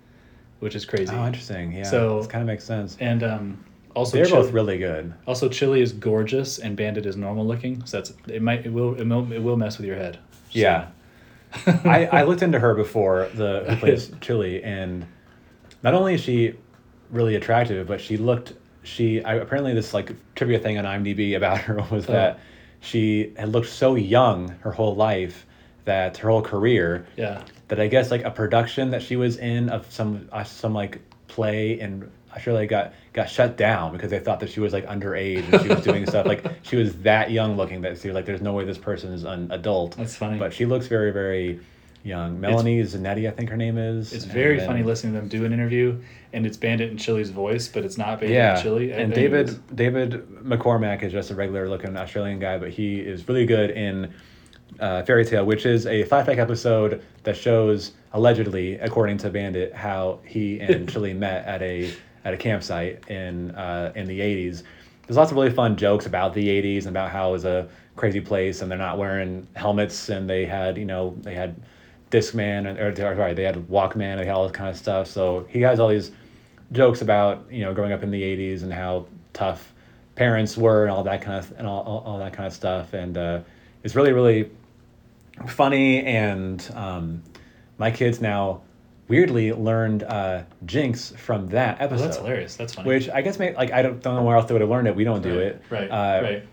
[0.59, 1.13] which is crazy.
[1.15, 1.71] oh, interesting.
[1.71, 2.97] Yeah, So- it kind of makes sense.
[2.99, 3.63] And um,
[3.95, 5.13] also They're Chili, both really good.
[5.25, 7.85] also Chili is gorgeous and Bandit is normal looking.
[7.85, 8.41] So that's it.
[8.41, 10.15] Might it will it will, it will mess with your head.
[10.49, 10.87] So- Yeah.
[11.65, 15.05] I, I looked into her before the who plays Chili, and
[15.83, 16.55] not only is she
[17.09, 21.59] really attractive, but she looked she I, apparently this like trivia thing on IMDb about
[21.59, 22.13] her was Oh.
[22.13, 22.39] that
[22.79, 25.45] she had looked so young her whole life
[25.85, 27.43] that her whole career yeah.
[27.67, 30.99] that I guess like a production that she was in of some uh, some like
[31.27, 35.51] play in Australia got got shut down because they thought that she was like underage
[35.51, 38.41] and she was doing stuff like she was that young looking that you're like there's
[38.41, 39.97] no way this person is an adult.
[39.97, 40.37] That's funny.
[40.39, 41.59] But she looks very very
[42.03, 42.39] young.
[42.39, 44.11] Melanie Zanetti, I think her name is.
[44.13, 46.01] It's and very then- funny listening to them do an interview,
[46.33, 48.91] and it's Bandit and Chili's voice, but it's not Bandit Yeah, and Chili.
[48.91, 49.55] and Anyways.
[49.55, 50.11] David David
[50.43, 54.11] McCormack is just a regular looking Australian guy, but he is really good in
[54.79, 60.19] uh, Fairy Tale, which is a flashback episode that shows allegedly, according to Bandit, how
[60.25, 64.63] he and Chili met at a at a campsite in uh, in the '80s.
[65.07, 67.67] There's lots of really fun jokes about the '80s and about how it was a
[67.95, 71.55] crazy place, and they're not wearing helmets, and they had you know they had
[72.11, 74.77] Discman and or, or sorry they had Walkman and they had all this kind of
[74.77, 75.07] stuff.
[75.07, 76.11] So he has all these
[76.71, 79.73] jokes about you know growing up in the 80s and how tough
[80.15, 82.93] parents were and all that kind of and all, all, all that kind of stuff
[82.93, 83.39] and uh,
[83.83, 84.49] it's really really
[85.47, 87.21] funny and um,
[87.77, 88.61] my kids now
[89.11, 92.01] weirdly learned uh, jinx from that episode.
[92.03, 92.55] Oh, that's hilarious.
[92.55, 92.87] That's funny.
[92.87, 94.87] which i guess may, like i don't, don't know where else they would have learned
[94.87, 95.89] it we don't do right, it Right.
[95.89, 96.47] Uh, right.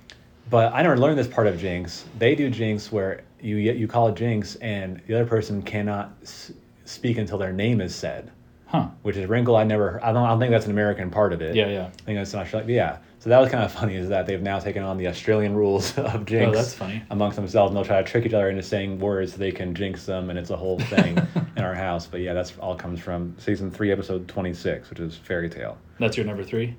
[0.51, 2.05] but I never learned this part of Jinx.
[2.19, 6.53] They do Jinx where you you call Jinx and the other person cannot s-
[6.85, 8.31] speak until their name is said,
[8.67, 8.89] Huh.
[9.03, 9.57] which is Wrinkle.
[9.57, 10.01] I never.
[10.03, 10.25] I don't.
[10.25, 11.55] I don't think that's an American part of it.
[11.55, 11.69] Yeah.
[11.69, 11.87] Yeah.
[11.87, 12.71] I think that's not Australian.
[12.71, 12.97] Yeah.
[13.21, 15.97] So that was kind of funny is that they've now taken on the Australian rules
[15.99, 17.03] of Jinx Oh, that's funny.
[17.11, 19.75] amongst themselves, and they'll try to trick each other into saying words so they can
[19.75, 21.19] jinx them, and it's a whole thing
[21.57, 22.07] in our house.
[22.07, 25.77] But yeah, that's all comes from season three, episode twenty six, which is Fairy Tale.
[25.99, 26.77] That's your number three.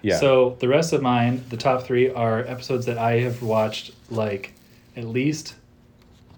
[0.00, 0.18] Yeah.
[0.18, 4.54] So the rest of mine, the top three, are episodes that I have watched like
[4.96, 5.54] at least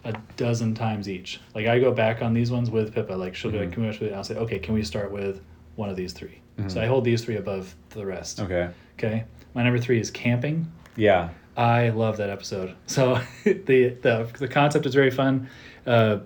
[0.05, 1.41] a dozen times each.
[1.55, 3.13] Like I go back on these ones with Pippa.
[3.13, 3.73] Like she'll be like, Mhm.
[3.73, 4.03] "Can we watch?
[4.13, 5.41] I'll say, "Okay, can we start with
[5.77, 6.71] one of these 3 Mhm.
[6.71, 8.39] So I hold these three above the rest.
[8.41, 8.69] Okay.
[8.97, 9.25] Okay.
[9.55, 10.71] My number three is camping.
[10.97, 11.31] Yeah.
[11.57, 12.75] I love that episode.
[12.87, 15.49] So the the the concept is very fun.
[15.87, 16.19] Uh,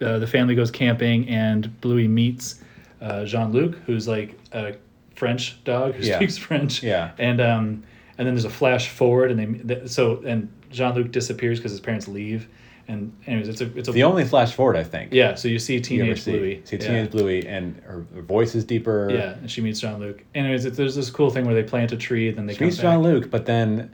[0.00, 2.62] uh, the family goes camping, and Bluey meets
[3.00, 4.74] uh, Jean Luc, who's like a
[5.14, 6.16] French dog who Yeah.
[6.16, 6.82] speaks French.
[6.82, 7.12] Yeah.
[7.18, 7.82] And um,
[8.18, 11.72] and then there's a flash forward, and they th- so and Jean Luc disappears because
[11.72, 12.46] his parents leave.
[12.90, 15.12] And anyways, it's a it's a The only flash forward, I think.
[15.12, 15.34] yeah.
[15.34, 16.32] So you see you teenage see.
[16.32, 16.62] Bluey.
[16.64, 16.82] See yeah.
[16.86, 19.08] teenage Bluey, and her, her voice is deeper.
[19.10, 20.24] Yeah, and she meets Jean Luc.
[20.34, 22.76] Anyways, it, there's this cool thing where they plant a tree, then they She meets
[22.76, 22.82] back.
[22.96, 23.90] Jean Luc, but then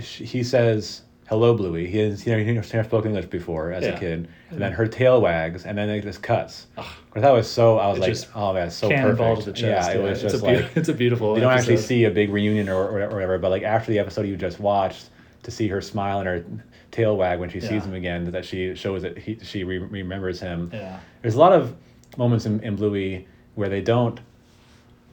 [0.00, 3.84] she, he says, "Hello, Bluey." He has you know he never spoke English before as
[3.86, 6.66] a kid, and then her tail wags, and then it just cuts.
[6.76, 6.86] Ugh.
[7.14, 7.78] That was so.
[7.78, 9.90] I was It like, "Oh, that's so perfect." the chest.
[9.90, 11.34] yeah, it was it's just a beau- like it's a beautiful.
[11.36, 14.26] you don't actually see a big reunion or, or whatever, but like after the episode
[14.26, 15.10] you just watched,
[15.42, 16.44] to see her smile and her
[16.90, 17.68] tail wag when she Yeah.
[17.68, 20.70] sees him again, that she shows that he she re- remembers him.
[20.72, 21.00] Yeah.
[21.20, 21.74] There's a lot of
[22.16, 24.20] moments in, in Bluey where they don't.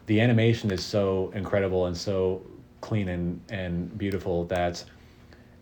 [0.06, 2.42] The animation is so incredible and so
[2.82, 4.84] clean and, and beautiful that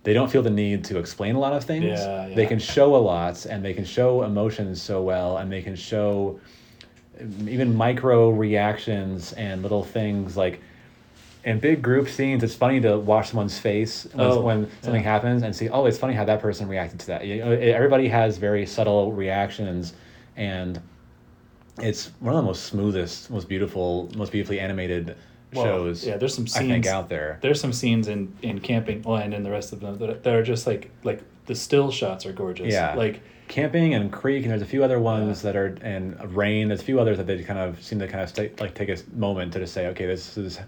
[0.03, 1.83] they don't feel the need to explain a lot of things.
[1.99, 5.61] Yeah, They can show a lot and they can show emotions so well and they
[5.61, 6.39] can show
[7.47, 10.61] even micro reactions and little things like
[11.47, 15.09] in big group scenes, it's funny to watch someone's face when, Oh, when something yeah.
[15.13, 17.25] happens and see, oh, it's funny how that person reacted to that.
[17.25, 19.93] You know, everybody has very subtle reactions,
[20.35, 20.79] and
[21.81, 25.15] it's one of the most smoothest, most beautiful, most beautifully animated
[25.53, 26.05] Well, shows.
[26.05, 27.39] yeah, there's some I think scenes- out there.
[27.41, 30.33] There's some scenes in in camping, well, and in the rest of them that, that
[30.35, 32.73] are just like like the still shots are gorgeous.
[32.73, 32.93] Yeah.
[32.95, 36.67] like Camping and Creek, and there's a few other ones that are, and Rain.
[36.67, 38.89] There's a few others that they kind of seem to kind of stay, like take
[38.89, 40.59] a moment to just say, okay, this is,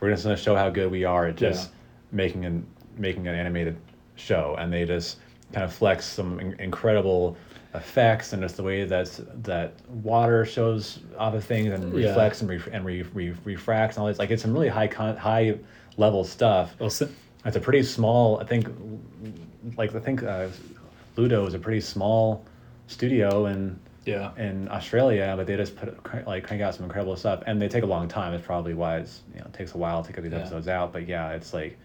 [0.00, 1.76] we're just going to show how good we are at just Yeah.
[2.12, 3.76] making an making an animated
[4.16, 5.18] show, and they just
[5.52, 7.36] kind of flex some in- incredible
[7.74, 9.08] effects and just the way that
[9.44, 12.08] that water shows other things and Yeah.
[12.08, 14.18] reflects and, ref and re, re, refracts and all this.
[14.18, 15.56] Like it's some really high con- high
[15.96, 16.74] level stuff.
[16.78, 17.08] well, si-
[17.44, 18.38] It's a pretty small.
[18.38, 18.68] I think,
[19.78, 20.48] like I think, uh,
[21.16, 22.44] Ludo is a pretty small
[22.86, 23.78] studio in
[24.10, 27.68] yeah, in Australia, but they just put like crank out some incredible stuff, and they
[27.68, 28.32] take a long time.
[28.34, 30.38] It's probably why it's you know it takes a while to get these Yeah.
[30.40, 30.92] episodes out.
[30.92, 31.76] But yeah, it's like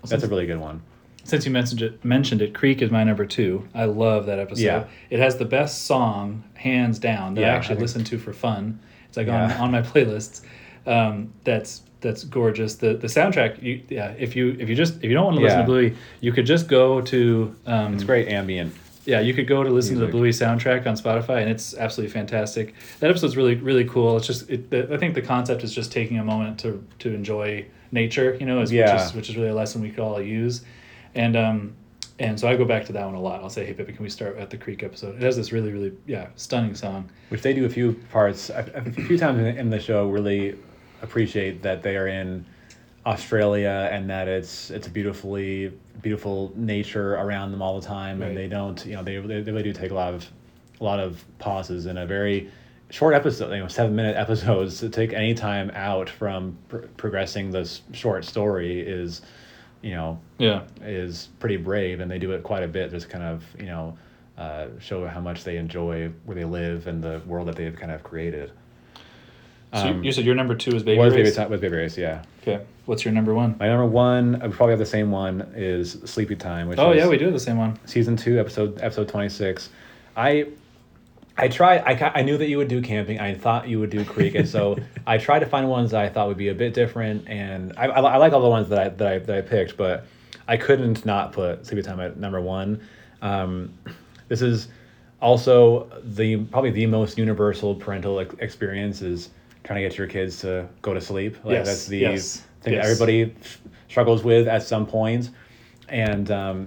[0.00, 0.80] that's since- a really good one.
[1.24, 3.68] since you mentioned it, mentioned it, Creek is my number two.
[3.74, 4.62] I love that episode.
[4.64, 4.84] Yeah.
[5.10, 8.18] It has the best song, hands down, that Yeah, I I actually think- listen to
[8.18, 8.80] for fun.
[9.08, 9.44] It's like Yeah.
[9.44, 10.40] on, on my playlists.
[10.86, 12.76] Um, that's that's gorgeous.
[12.76, 14.14] The the soundtrack, you, yeah.
[14.18, 15.66] If you if you just if you don't want to listen Yeah.
[15.66, 18.72] to Bluey, you could just go to um, It's great ambient.
[19.06, 22.12] Yeah, you could go to listen to the Bluey soundtrack on Spotify, and it's absolutely
[22.12, 22.74] fantastic.
[23.00, 24.16] That episode's really, really cool.
[24.16, 27.14] It's just, it, the, I think the concept is just taking a moment to to
[27.14, 28.36] enjoy nature.
[28.38, 28.94] You know, is, Yeah.
[28.94, 30.62] which is which is really a lesson we could all use,
[31.14, 31.72] and um,
[32.18, 33.42] and so I go back to that one a lot.
[33.42, 35.16] I'll say, hey, Pippi, can we start at the Creek episode?
[35.16, 37.08] It has this really, really, yeah, stunning song.
[37.30, 40.56] which they do a few parts a, a few times in, in the show really
[41.02, 42.44] appreciate that they are in
[43.06, 48.28] Australia and that it's it's a beautifully beautiful nature around them all the time Right.
[48.28, 50.26] and they don't you know they, they they really do take a lot of
[50.80, 52.50] a lot of pauses in a very
[52.90, 57.50] short episode you know seven minute episodes to take any time out from pr- progressing
[57.50, 59.22] this short story is
[59.80, 62.90] you know Yeah, is pretty brave, and they do it quite a bit.
[62.90, 63.96] Just kind of you know
[64.36, 67.90] uh, show how much they enjoy where they live and the world that they've kind
[67.92, 68.52] of created.
[69.72, 71.34] so you- Um, you said your number two is Baby was Race.
[71.36, 71.96] baby with baby race?
[71.96, 73.56] Yeah, Okay, what's your number one?
[73.60, 74.42] my number one.
[74.42, 77.32] I probably have the same one is Sleepy Time, which Oh yeah, we do have
[77.32, 77.78] the same one.
[77.86, 79.70] season two episode episode twenty six.
[80.16, 80.48] I
[81.38, 81.82] I tried.
[81.86, 83.20] I, I knew that you would do camping.
[83.20, 84.76] I thought you would do creek, and so
[85.06, 87.28] I tried to find ones that I thought would be a bit different.
[87.28, 89.76] And I, I, I like all the ones that I that I that I picked,
[89.76, 90.04] but
[90.48, 92.80] I couldn't not put Sleepy Time at number one.
[93.22, 93.72] Um,
[94.26, 94.66] this is
[95.22, 99.30] also the probably the most universal parental ex- experience is
[99.62, 101.36] trying to get your kids to go to sleep.
[101.44, 102.84] Like Yes, that's the yes, thing yes.
[102.84, 103.34] that everybody
[103.88, 105.30] struggles with at some point.
[105.88, 106.66] And um,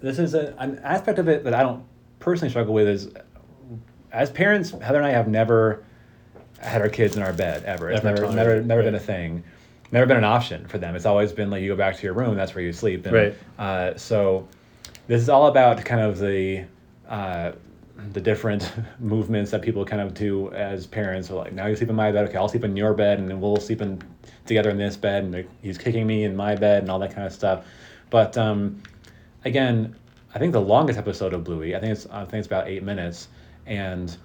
[0.00, 1.84] this is a, an aspect of it that I don't
[2.18, 3.08] personally struggle with is
[4.12, 5.84] as parents, Heather and I have never
[6.60, 7.90] had our kids in our bed ever.
[7.90, 9.44] It's Never never never never been a thing.
[9.90, 10.94] Never been an option for them.
[10.96, 13.06] It's always been like you go back to your room, that's where you sleep.
[13.06, 13.34] And, Right.
[13.58, 14.46] Uh, so
[15.06, 16.64] this is all about kind of the
[17.08, 17.52] uh,
[18.12, 21.30] the different movements that people kind of do as parents.
[21.30, 23.28] Are like now you sleep in my bed, okay, I'll sleep in your bed, and
[23.28, 24.00] then we'll sleep in
[24.46, 27.26] together in this bed, and he's kicking me in my bed, and all that kind
[27.26, 27.64] of stuff.
[28.10, 28.82] But um,
[29.44, 29.94] again,
[30.34, 32.82] I think the longest episode of Bluey, I think it's I think it's about eight
[32.82, 33.28] minutes,
[33.66, 34.16] and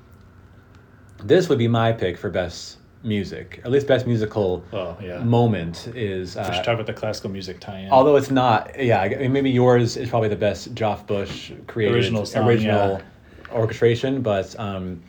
[1.23, 5.19] this would be my pick for best music, at least best musical Oh yeah.
[5.23, 6.35] moment is.
[6.37, 7.91] we should Uh, talk about the classical music tie-in.
[7.91, 11.95] although it's not, yeah, I mean, maybe yours is probably the best Joff Bush created
[11.95, 13.01] Original song, original
[13.53, 15.01] orchestration, but um,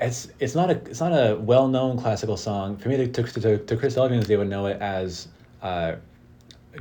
[0.00, 2.96] it's it's not a it's not a well known classical song for me.
[2.96, 5.28] To to, to, to Christadelphians, they would know it as
[5.62, 5.96] uh,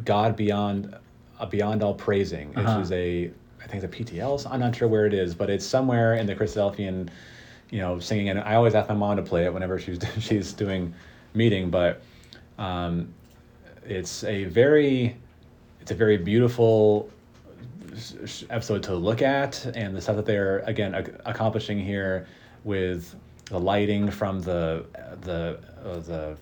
[0.05, 0.95] God beyond
[1.39, 2.81] uh, beyond all praising, which Uh-huh.
[2.81, 3.31] is a
[3.63, 4.39] I think it's a PTL.
[4.39, 4.53] song.
[4.53, 7.09] I'm not sure where it is, but it's somewhere in the Christadelphian,
[7.71, 8.29] you know, singing.
[8.29, 10.93] And I always ask my mom to play it whenever she's she's doing
[11.33, 12.01] meeting, but
[12.59, 13.13] um,
[13.85, 15.15] it's a very
[15.81, 17.09] it's a very beautiful
[18.49, 22.27] episode to look at and the stuff that they're again ac- accomplishing here
[22.63, 24.85] with the lighting from the
[25.21, 26.37] the uh, the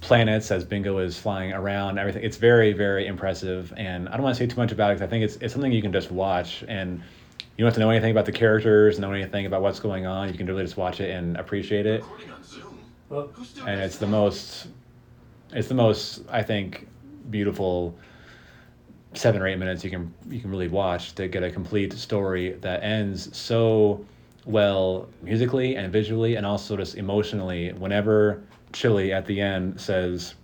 [0.00, 2.22] planets as bingo is flying around everything.
[2.22, 5.06] It's very very impressive and i don't want to say too much about it because
[5.06, 7.02] i think it's, it's something you can just watch and
[7.56, 10.28] you don't have to know anything about the characters know anything about what's going on.
[10.28, 12.02] You can really just watch it and appreciate it.
[12.02, 12.78] Recording on Zoom.
[13.08, 13.30] Well,
[13.66, 14.66] and it's the most
[15.52, 16.88] it's the most i think
[17.30, 17.96] beautiful
[19.14, 22.52] seven or eight minutes you can you can really watch to get a complete story
[22.60, 24.04] that ends so
[24.44, 30.34] well musically and visually and also just emotionally whenever chili at the end says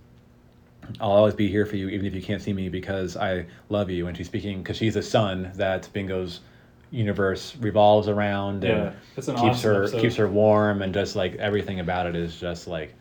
[1.00, 3.90] I'll always be here for you, even if you can't see me, because I love
[3.90, 4.08] you.
[4.08, 6.40] And she's speaking because she's a son that Bingo's
[6.90, 10.00] universe revolves around and Yeah, it's an keeps awesome her episode.
[10.00, 12.94] keeps her warm and just like everything about it is just like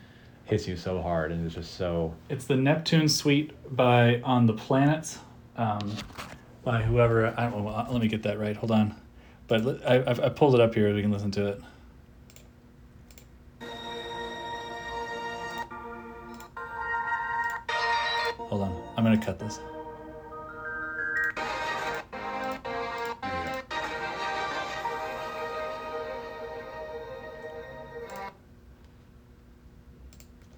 [0.44, 4.52] hits you so hard and it's just so It's the Neptune Suite by On the
[4.52, 5.18] Planets,
[5.60, 5.94] um,
[6.64, 7.34] by whoever.
[7.36, 7.86] I don't know.
[7.90, 8.56] Let me get that right.
[8.56, 8.94] Hold on.
[9.46, 10.92] But I, I've, I pulled it up here.
[10.94, 11.62] We can listen to it.
[18.38, 18.82] Hold on.
[18.96, 19.60] I'm gonna cut this.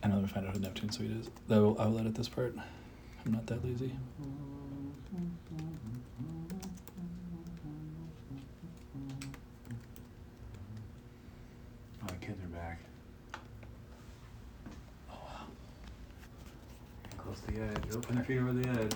[0.04, 1.28] And let me find out who Neptune Suite is.
[1.48, 2.54] Though I will edit this part.
[3.24, 3.92] I'm not that lazy.
[17.54, 18.94] The edge open your feet over the edge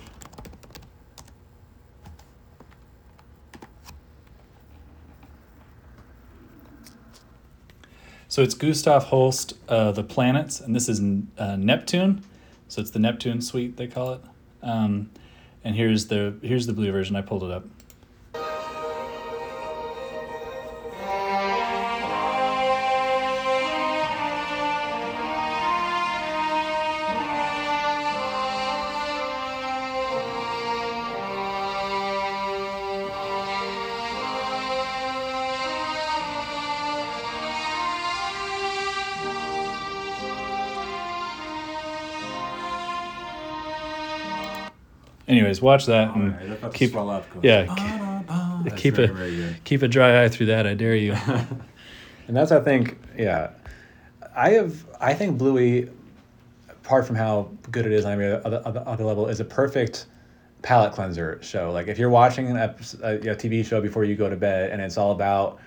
[8.29, 11.01] So it's Gustav Holst, uh, The Planets, and this is
[11.39, 12.23] uh, Neptune.
[12.67, 14.21] So it's the Neptune suite they call it.
[14.61, 15.09] Um,
[15.63, 17.15] and here's the here's the blue version.
[17.15, 17.65] I pulled it up.
[45.57, 47.65] Anyways, watch that and keep up yeah
[48.63, 49.63] That's keep very, a very good.
[49.63, 50.65] keep a dry eye through that.
[50.67, 51.15] I dare you.
[52.27, 53.51] And that's I think yeah,
[54.35, 55.89] I have I think Bluey,
[56.69, 60.07] apart from how good it is on every other, other, other level, is a perfect
[60.61, 61.71] palate cleanser show.
[61.71, 64.71] Like if you're watching an episode, a, a TV show before you go to bed
[64.71, 65.59] and it's all about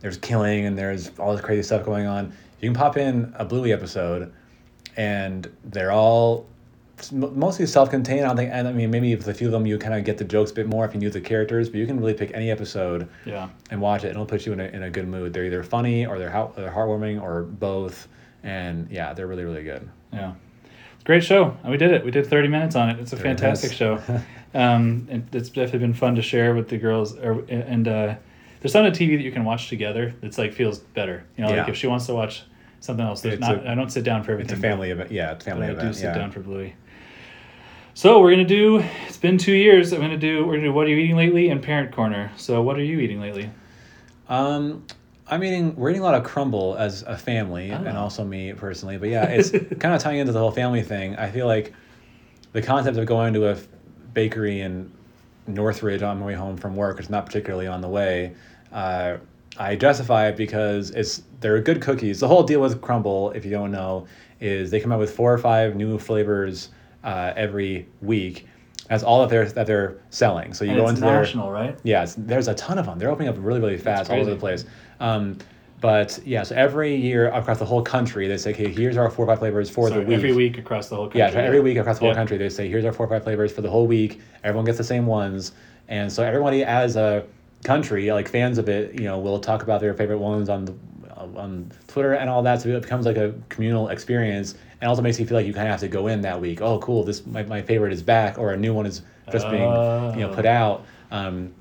[0.00, 3.44] there's killing and there's all this crazy stuff going on, you can pop in a
[3.46, 4.30] Bluey episode,
[4.98, 6.46] and they're all m-
[7.10, 8.24] mostly self-contained.
[8.24, 10.04] I don't think, and I mean maybe with a few of them you kind of
[10.04, 12.14] get the jokes a bit more if you knew the characters, but you can really
[12.14, 13.48] pick any episode yeah.
[13.70, 15.62] and watch it and it'll put you in a, in a good mood they're either
[15.62, 18.08] funny or they're, they're heartwarming or both
[18.42, 20.34] and yeah they're really really good Yeah.
[21.04, 21.56] Great show.
[21.62, 22.04] And We did it.
[22.04, 23.00] We did 30 minutes on it.
[23.00, 24.00] It's a fantastic show.
[24.54, 27.16] Um, and it's definitely been fun to share with the girls.
[27.16, 28.16] Or, and uh,
[28.60, 31.24] there's not a TV that you can watch together that's like feels better.
[31.38, 32.44] You know, like if she wants to watch
[32.80, 33.66] something else, there's It's not.
[33.66, 34.58] I don't sit down for it's everything.
[34.58, 36.14] a family event yeah it's family I event I do sit yeah.
[36.18, 36.74] down for Bluey.
[37.94, 38.82] So we're gonna do.
[39.06, 39.92] It's been two years.
[39.92, 40.44] I'm gonna do.
[40.46, 40.72] We're gonna do.
[40.72, 41.50] What are you eating lately?
[41.50, 42.30] And Parent Corner.
[42.36, 43.50] So what are you eating lately?
[44.28, 44.86] um
[45.26, 48.02] i'm eating we're eating a lot of Crumbl as a family and Oh.
[48.02, 49.50] also me personally but yeah it's
[49.80, 51.74] kind of tying into the whole family thing i feel like
[52.52, 53.56] the concept of going to a
[54.14, 54.90] bakery in
[55.48, 58.32] northridge on my way home from work is not particularly on the way
[58.72, 59.16] uh,
[59.58, 62.20] I justify it because it's they're good cookies.
[62.20, 64.06] The whole deal with Crumbl, if you don't know,
[64.40, 66.70] is they come out with four or five new flavors
[67.04, 68.46] uh, every week.
[68.88, 70.52] That's all that they're that they're selling.
[70.52, 71.78] So you And go it's into their national, right?
[71.82, 72.98] yeah, there's a ton of them.
[72.98, 74.64] They're opening up really, really fast all over the place.
[75.00, 75.38] Um,
[75.80, 79.24] but yeah, so every year across the whole country, they say, okay, here's our four
[79.24, 80.10] or five flavors for the week.
[80.16, 81.20] every week across the whole country.
[81.20, 82.14] Yeah, so every week across the whole Yeah.
[82.14, 84.20] country, they say, here's our four or five flavors for the whole week.
[84.44, 85.52] Everyone gets the same ones.
[85.88, 87.24] And so everybody as a
[87.64, 90.74] country, like fans of it, you know, will talk about their favorite ones on the
[91.36, 92.60] on Twitter and all that.
[92.60, 95.68] So it becomes like a communal experience and also makes you feel like you kind
[95.68, 96.60] of have to go in that week.
[96.60, 99.72] Oh, cool, this my, my favorite is back or a new one is just being,
[100.16, 100.84] you know, put out.
[101.12, 101.54] Um,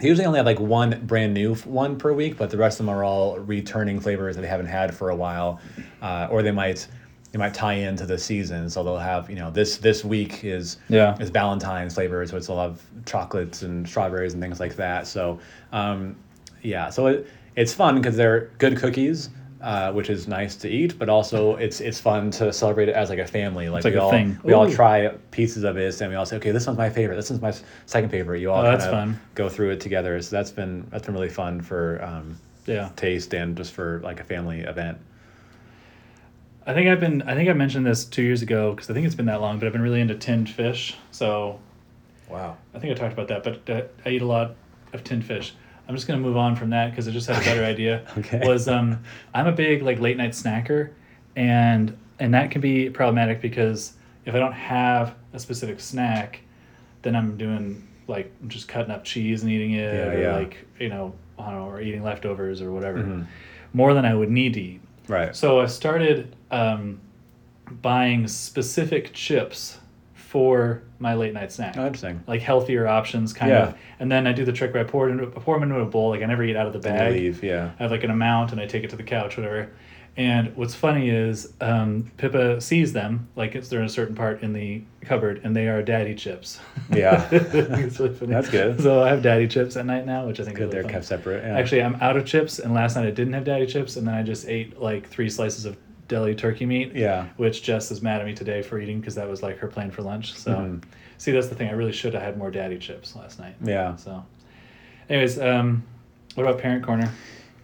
[0.00, 2.86] they usually only have like one brand new one per week, but the rest of
[2.86, 5.60] them are all returning flavors that they haven't had for a while,
[6.00, 6.88] uh, or they might
[7.32, 8.70] they might tie into the season.
[8.70, 11.16] So they'll have you know this this week is Yeah.
[11.20, 15.06] is Valentine's flavors, which will have chocolates and strawberries and things like that.
[15.06, 15.38] So
[15.70, 16.16] um,
[16.62, 19.28] yeah, so it, it's fun because they're good cookies.
[19.64, 23.08] Uh, which is nice to eat, but also it's it's fun to celebrate it as
[23.08, 23.70] like a family.
[23.70, 24.38] Like, like we a all thing.
[24.44, 27.16] we all try pieces of it, and we all say, okay, this one's my favorite.
[27.16, 27.54] This one's my
[27.86, 28.40] second favorite.
[28.42, 29.20] You all Oh, that's kind of fun.
[29.34, 30.20] go through it together.
[30.20, 32.90] So that's been that's been really fun for um, Yeah.
[32.94, 34.98] taste and just for like a family event.
[36.66, 37.22] I think I've been.
[37.22, 39.58] I think I mentioned this two years ago because I think it's been that long.
[39.58, 40.94] But I've been really into tinned fish.
[41.10, 41.58] So
[42.28, 42.58] Wow.
[42.74, 43.42] I think I talked about that.
[43.44, 44.56] But uh, I eat a lot
[44.92, 45.54] of tinned fish.
[45.88, 48.06] I'm just gonna move on from that because I just had a better idea.
[48.18, 48.40] Okay.
[48.46, 49.02] Was um,
[49.34, 50.90] I'm a big like late night snacker,
[51.36, 53.94] and and that can be problematic because
[54.24, 56.40] if I don't have a specific snack,
[57.02, 60.36] then I'm doing like just cutting up cheese and eating it, Yeah, or yeah.
[60.36, 63.26] like you know I don't know, or eating leftovers or whatever, Mhm.
[63.72, 64.80] more than I would need to eat.
[65.08, 65.34] Right.
[65.36, 67.00] So I started um,
[67.82, 69.78] buying specific chips
[70.34, 71.76] for my late night snack.
[71.78, 72.20] Oh, interesting.
[72.26, 73.68] Like healthier options, kind Yeah.
[73.68, 73.78] of.
[74.00, 75.80] And then I do the trick where I pour it into, I pour them into
[75.80, 76.08] a bowl.
[76.10, 77.12] Like I never eat out of the bag.
[77.12, 77.70] leave, yeah.
[77.78, 79.70] I have like an amount and I take it to the couch, whatever.
[80.16, 84.42] And what's funny is um, Pippa sees them, like it's they're in a certain part
[84.42, 86.58] in the cupboard, and they are daddy chips.
[86.92, 87.28] Yeah.
[87.32, 88.32] it's really funny.
[88.32, 88.80] That's good.
[88.80, 90.92] So I have daddy chips at night now, which I think Good, is they're really
[90.94, 91.44] kept separate.
[91.44, 91.56] Yeah.
[91.56, 94.14] Actually, I'm out of chips, and last night I didn't have daddy chips, and then
[94.16, 95.76] I just ate like three slices of
[96.08, 96.92] deli turkey meat.
[96.94, 97.26] Yeah.
[97.36, 99.90] Which Jess is mad at me today for eating because that was like her plan
[99.90, 100.34] for lunch.
[100.34, 100.82] So, Mhm.
[101.18, 101.68] see, that's the thing.
[101.68, 103.54] I really should have had more daddy chips last night.
[103.62, 103.96] Yeah.
[103.96, 104.24] So,
[105.08, 105.82] anyways, um,
[106.34, 107.10] what about parent corner?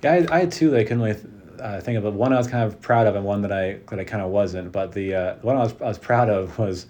[0.02, 1.18] Yeah, I, I had two that I couldn't really
[1.60, 2.04] uh, think of.
[2.04, 4.22] But one I was kind of proud of, and one that I that I kind
[4.22, 4.72] of wasn't.
[4.72, 6.86] But the uh, one I was I was proud of was,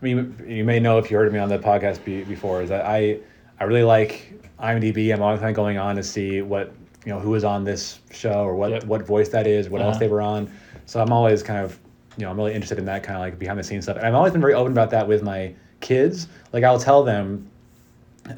[0.00, 2.70] I mean, you may know if you heard me on the podcast be, before, is
[2.70, 3.18] that I
[3.58, 5.12] I really like IMDb.
[5.12, 6.72] I'm always kind of going on to see what
[7.04, 8.84] you know who was on this show or what Yep.
[8.84, 9.98] what voice that is, what else Uh-huh.
[10.00, 10.50] they were on.
[10.90, 11.78] So I'm always kind of
[12.16, 13.96] you know I'm really interested in that kind of like behind the scenes stuff.
[13.96, 16.26] And I've always been very open about that with my kids.
[16.52, 17.48] Like I'll tell them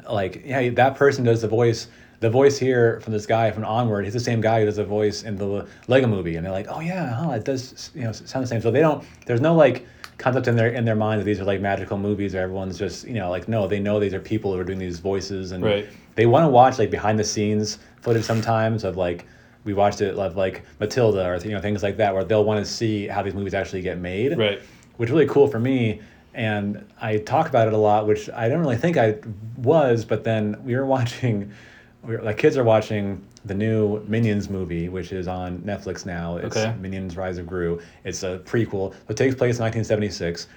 [0.07, 1.87] like yeah that person does the voice
[2.19, 4.85] the voice here from this guy from onward he's the same guy who does the
[4.85, 8.11] voice in the lego movie and they're like oh yeah huh, it does you know
[8.11, 9.85] sound the same so they don't there's no like
[10.17, 13.05] concept in their in their mind that these are like magical movies or everyone's just
[13.05, 15.63] you know like no they know these are people who are doing these voices and
[15.63, 15.87] Right.
[16.15, 19.25] they want to watch like behind the scenes footage sometimes of like
[19.65, 22.63] we watched it of like matilda or you know things like that where they'll want
[22.63, 24.61] to see how these movies actually get made Right.
[24.97, 26.01] which is really cool for me.
[26.35, 29.17] And I talk about it a lot, which I don't really think I
[29.57, 31.51] was, but then we were watching,
[32.03, 36.37] we were, like kids are watching the new Minions movie, which is on Netflix now.
[36.37, 36.73] It's Okay.
[36.79, 37.79] Minions Rise of Gru.
[38.03, 38.95] It's a prequel.
[39.09, 40.47] It takes place in 1976,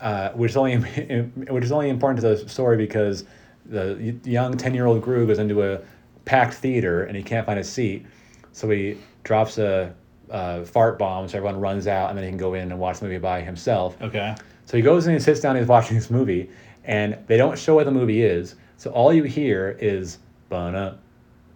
[0.00, 0.76] uh, which is only
[1.48, 3.24] which is only important to the story because
[3.66, 5.80] the young 10 year old Gru goes into a
[6.24, 8.04] packed theater and he can't find a seat,
[8.52, 9.94] so he drops a,
[10.30, 12.98] a fart bomb, so everyone runs out, and then he can go in and watch
[12.98, 14.00] the movie by himself.
[14.00, 14.34] Okay.
[14.66, 16.50] So he goes in and he sits down and he's watching this movie,
[16.84, 18.54] and they don't show what the movie is.
[18.76, 20.98] So all you hear is dana,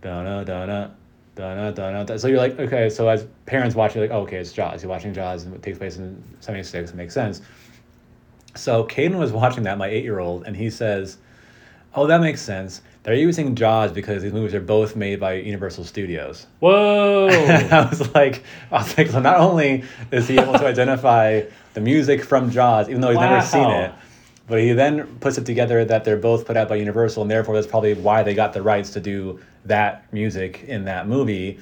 [0.02, 0.94] dana, dana,
[1.36, 2.18] dana, dana.
[2.18, 2.90] So you're like, okay.
[2.90, 4.82] So as parents watching, you're like, oh, okay, it's Jaws.
[4.82, 6.90] You're watching Jaws, and it takes place in '76.
[6.90, 7.40] It makes sense.
[8.56, 11.18] So Caden was watching that, my eight-year-old, and he says,
[11.94, 12.82] "Oh, that makes sense.
[13.02, 17.28] They're using Jaws because these movies are both made by Universal Studios." Whoa.
[17.28, 21.42] I was like, I was like, so not only is he able to identify
[21.74, 23.92] the music from Jaws, even though he's never seen it,
[24.46, 27.54] but he then puts it together that they're both put out by Universal, and therefore
[27.54, 31.58] that's probably why they got the rights to do that music in that movie.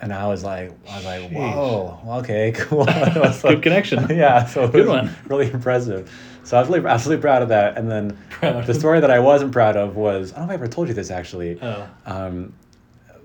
[0.00, 2.84] And I was like, I was like, whoa, okay, cool.
[2.88, 4.06] I Good like- connection.
[4.10, 5.10] yeah, so it Good one.
[5.26, 6.10] really impressive.
[6.46, 7.76] So I was really, I was really proud of that.
[7.76, 8.64] And then Proud.
[8.66, 10.88] the story that I wasn't proud of was, I don't know if I ever told
[10.88, 11.58] you this actually.
[11.60, 11.88] Oh.
[12.06, 12.52] Um,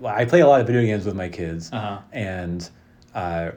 [0.00, 2.00] well, I play a lot of video games with my kids, Uh-huh.
[2.12, 2.68] and
[3.14, 3.52] uh,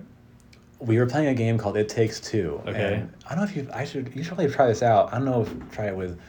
[0.79, 2.61] we were playing a game called It Takes Two.
[2.67, 2.95] Okay.
[2.95, 5.11] And I don't know if you, I should, you should probably try this out.
[5.11, 6.19] I don't know if try it with,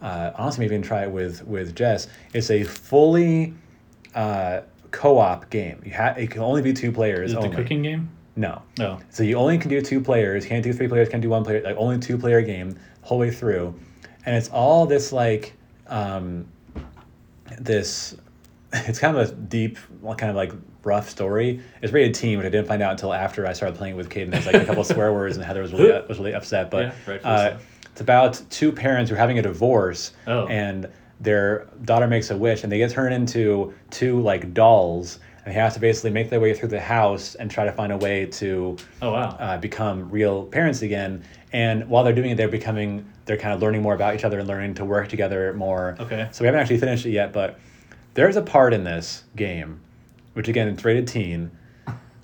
[0.00, 2.06] uh, honestly, maybe even try it with with Jess.
[2.34, 3.54] It's a fully
[4.14, 4.60] uh,
[4.92, 5.82] co-op game.
[5.84, 7.50] You ha- it can only be two players Is it only.
[7.50, 8.10] the cooking game?
[8.36, 8.62] No.
[8.78, 9.00] No.
[9.10, 10.44] So you only can do two players.
[10.46, 11.08] Can't do three players.
[11.08, 11.62] Can't do one player.
[11.62, 13.74] Like only two player game the whole way through,
[14.26, 15.52] and it's all this like
[15.88, 16.46] um,
[17.58, 18.16] this.
[18.76, 20.50] It's kind of a deep, kind of like
[20.82, 21.60] rough story.
[21.80, 24.32] It's rated teen, which I didn't find out until after I started playing with Caden.
[24.32, 26.72] There's like a couple swear words, and Heather was really was really upset.
[26.72, 27.56] But Yeah, rightfully uh,
[27.92, 30.48] it's about two parents who are having a divorce, Oh.
[30.48, 30.88] and
[31.20, 35.58] their daughter makes a wish, and they get turned into two like dolls, and they
[35.58, 38.26] have to basically make their way through the house and try to find a way
[38.26, 39.36] to Oh wow.
[39.38, 41.22] uh, become real parents again.
[41.52, 44.38] And while they're doing it, they're becoming, they're kind of learning more about each other
[44.38, 45.96] and learning to work together more.
[46.00, 46.28] Okay.
[46.32, 47.58] So we haven't actually finished it yet, but
[48.14, 49.80] there's a part in this game,
[50.32, 51.50] which again, it's rated teen,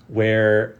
[0.07, 0.75] where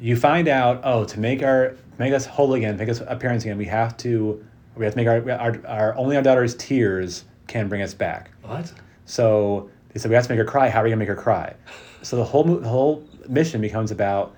[0.00, 3.44] you find out, oh, to make our, make us whole again, make us a parents
[3.44, 7.24] again, we have to, we have to make our, our, our only our daughter's tears
[7.46, 8.30] can bring us back.
[8.42, 8.72] what?
[9.06, 10.68] So they said we have to make her cry.
[10.68, 11.54] How are we gonna make her cry?
[12.02, 14.34] So the whole the whole mission becomes about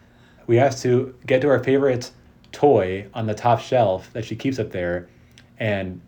[0.47, 2.13] we have to get to our favorite
[2.53, 5.09] toy on the top shelf that she keeps up there,
[5.59, 6.01] and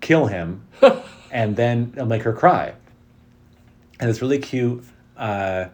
[0.00, 0.66] kill him,
[1.30, 2.74] and then it'll make her cry.
[3.98, 4.82] And this really cute
[5.16, 5.66] uh,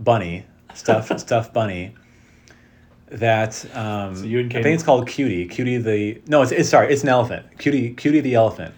[0.00, 1.94] bunny stuffed stuffed bunny
[3.10, 5.46] that um, So I think it's called Cutie.
[5.46, 7.58] Cutie the no, it's, it's sorry, it's an elephant.
[7.58, 8.74] Cutie Cutie the elephant.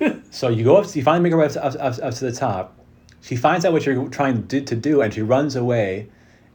[0.32, 2.24] So you go up, you finally make her way up, to- up, up, up to
[2.24, 2.79] the top.
[3.22, 6.08] She finds out what you're trying to do, to do, and she runs away.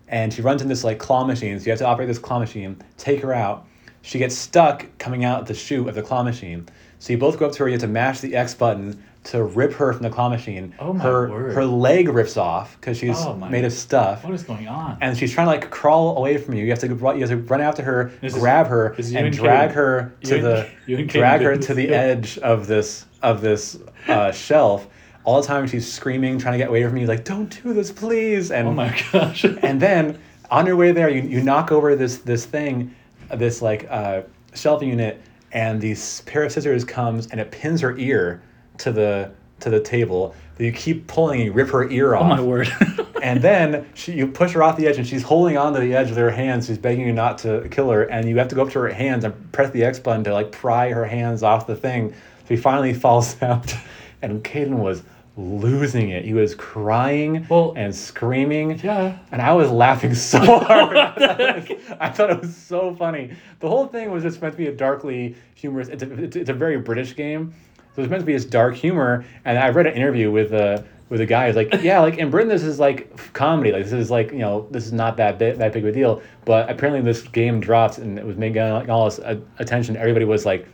[0.08, 1.60] And she runs in this like claw machine.
[1.60, 3.66] So you have to operate this claw machine, take her out.
[4.04, 6.68] She gets stuck coming out the chute of the claw machine.
[7.00, 7.68] So you both go up to her.
[7.68, 10.76] You have to mash the X button to rip her from the claw machine.
[10.78, 11.56] Oh my her word.
[11.56, 14.24] her leg rips off because she's Oh made of stuff.
[14.24, 15.00] What is going on?
[15.02, 16.64] and she's trying to like crawl away from you.
[16.64, 19.20] You have to you have to run after her, This grab her, this is you
[19.20, 23.08] and drag her to the you and Caden drag her to the edge of this
[23.24, 24.88] of this uh, shelf.
[25.26, 27.92] All the time she's screaming, trying to get away from you, like "Don't do this,
[27.92, 29.44] please!" And oh my gosh.
[29.62, 30.20] and then
[30.50, 32.94] on your way there, you, you knock over this this thing,
[33.34, 34.22] this like uh,
[34.54, 35.22] shelf unit,
[35.52, 38.42] and these pair of scissors comes and it pins her ear
[38.78, 40.36] to the to the table.
[40.58, 42.24] You keep pulling, and you rip her ear off.
[42.24, 42.72] oh my word.
[43.26, 45.96] And then she, you push her off the edge, and she's holding on to the
[45.96, 46.68] edge with her hands.
[46.68, 48.90] She's begging you not to kill her, and you have to go up to her
[48.90, 52.12] hands and press the X button to like pry her hands off the thing.
[52.12, 53.74] So he finally falls out,
[54.22, 55.02] and Caden was
[55.38, 56.24] losing it.
[56.24, 58.80] He was crying Well- and screaming.
[58.84, 59.18] yeah.
[59.32, 60.96] And I was laughing so hard.
[62.00, 63.32] I thought it was so funny.
[63.60, 65.90] The whole thing was just meant to be a darkly humorous.
[65.90, 67.54] It's a, it's, it's a very British game,
[67.96, 69.26] so it's meant to be this dark humor.
[69.44, 72.32] And I read an interview with a with a guy who's like, yeah, like in
[72.32, 73.72] Britain this is like comedy.
[73.72, 75.92] Like this is like you know this is not that big, that big of a
[75.94, 76.22] deal.
[76.46, 79.98] But apparently this game dropped and it was making all this uh, attention.
[79.98, 80.68] Everybody was like,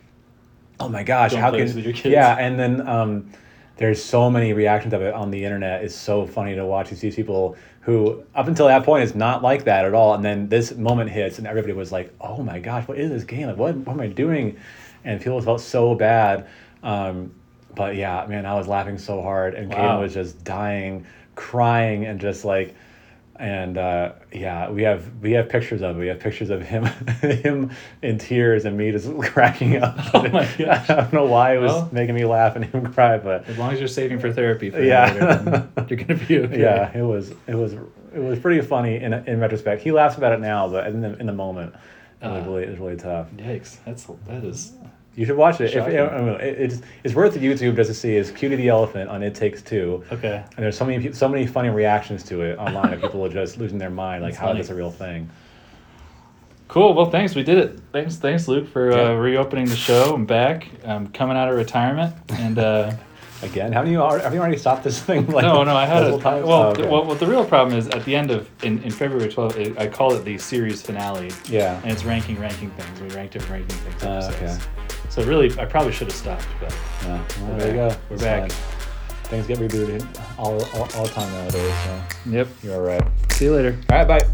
[0.79, 2.13] oh my gosh, Don't how can this with your kids.
[2.13, 2.37] yeah?
[2.39, 3.31] And then um,
[3.81, 5.83] there's so many reactions of it on the internet.
[5.83, 6.91] It's so funny to watch.
[6.91, 10.23] You see people who up until that point is not like that at all, and
[10.23, 13.47] then this moment hits, and everybody was like, "Oh my gosh, what is this game?
[13.47, 14.57] Like, what, what am I doing?"
[15.03, 16.47] And people felt so bad.
[16.83, 17.31] Um,
[17.75, 19.97] but yeah, man, I was laughing so hard, and Wow.
[19.97, 21.05] Caden was just dying,
[21.35, 22.75] crying, and just like.
[23.41, 25.99] And uh, yeah, we have we have pictures of it.
[25.99, 26.85] We have pictures of him
[27.21, 27.71] him
[28.03, 29.97] in tears and me just cracking up.
[30.13, 30.89] Oh my gosh.
[30.89, 33.57] I don't know why it was Well- making me laugh and him cry, but As
[33.57, 35.11] long as you're saving for therapy for Yeah.
[35.75, 36.61] later, you're gonna be okay.
[36.61, 39.81] yeah, it was it was it was pretty funny in in retrospect.
[39.81, 41.73] He laughs about it now, but in the in the moment,
[42.21, 42.47] it was Uh.
[42.47, 43.31] really it was really tough.
[43.37, 43.77] Yikes.
[43.85, 44.73] That's that is
[45.15, 45.65] You should watch it.
[45.65, 45.93] If, Shocking.
[45.99, 48.15] I don't know, it, it's it's worth the YouTube just to see.
[48.15, 50.43] Is Cutie the elephant on It Takes Two, okay.
[50.55, 53.57] and there's so many so many funny reactions to it online of people are just
[53.57, 54.61] losing their mind, like That's how funny.
[54.61, 55.29] is this a real thing?
[56.69, 56.93] Cool.
[56.93, 57.35] Well, thanks.
[57.35, 57.79] We did it.
[57.91, 59.09] Thanks, thanks, Luke, for Yeah.
[59.09, 60.13] uh, reopening the show.
[60.15, 60.69] I'm back.
[60.85, 62.93] I'm coming out of retirement, and uh,
[63.43, 65.25] Again, haven't you already, have you already stopped this thing?
[65.27, 66.51] Like no, no, I had a multiple well.
[66.51, 66.83] Oh, okay.
[66.83, 69.57] the, well, what the real problem is at the end of in, in February 12th,
[69.57, 71.81] it, I call it the series finale, yeah.
[71.81, 73.01] and it's ranking ranking things.
[73.01, 74.03] We ranked different ranking things.
[74.03, 74.57] Uh, okay.
[75.11, 77.21] So really, I probably should have stopped, but Yeah.
[77.41, 77.87] Well, there you go.
[78.09, 78.49] We're It's back.
[78.49, 79.21] fine.
[79.25, 80.07] Things get rebooted
[80.37, 82.47] all, all, all the time nowadays, so yep.
[82.63, 83.03] you're all right.
[83.31, 83.77] See you later.
[83.89, 84.27] All right, bye.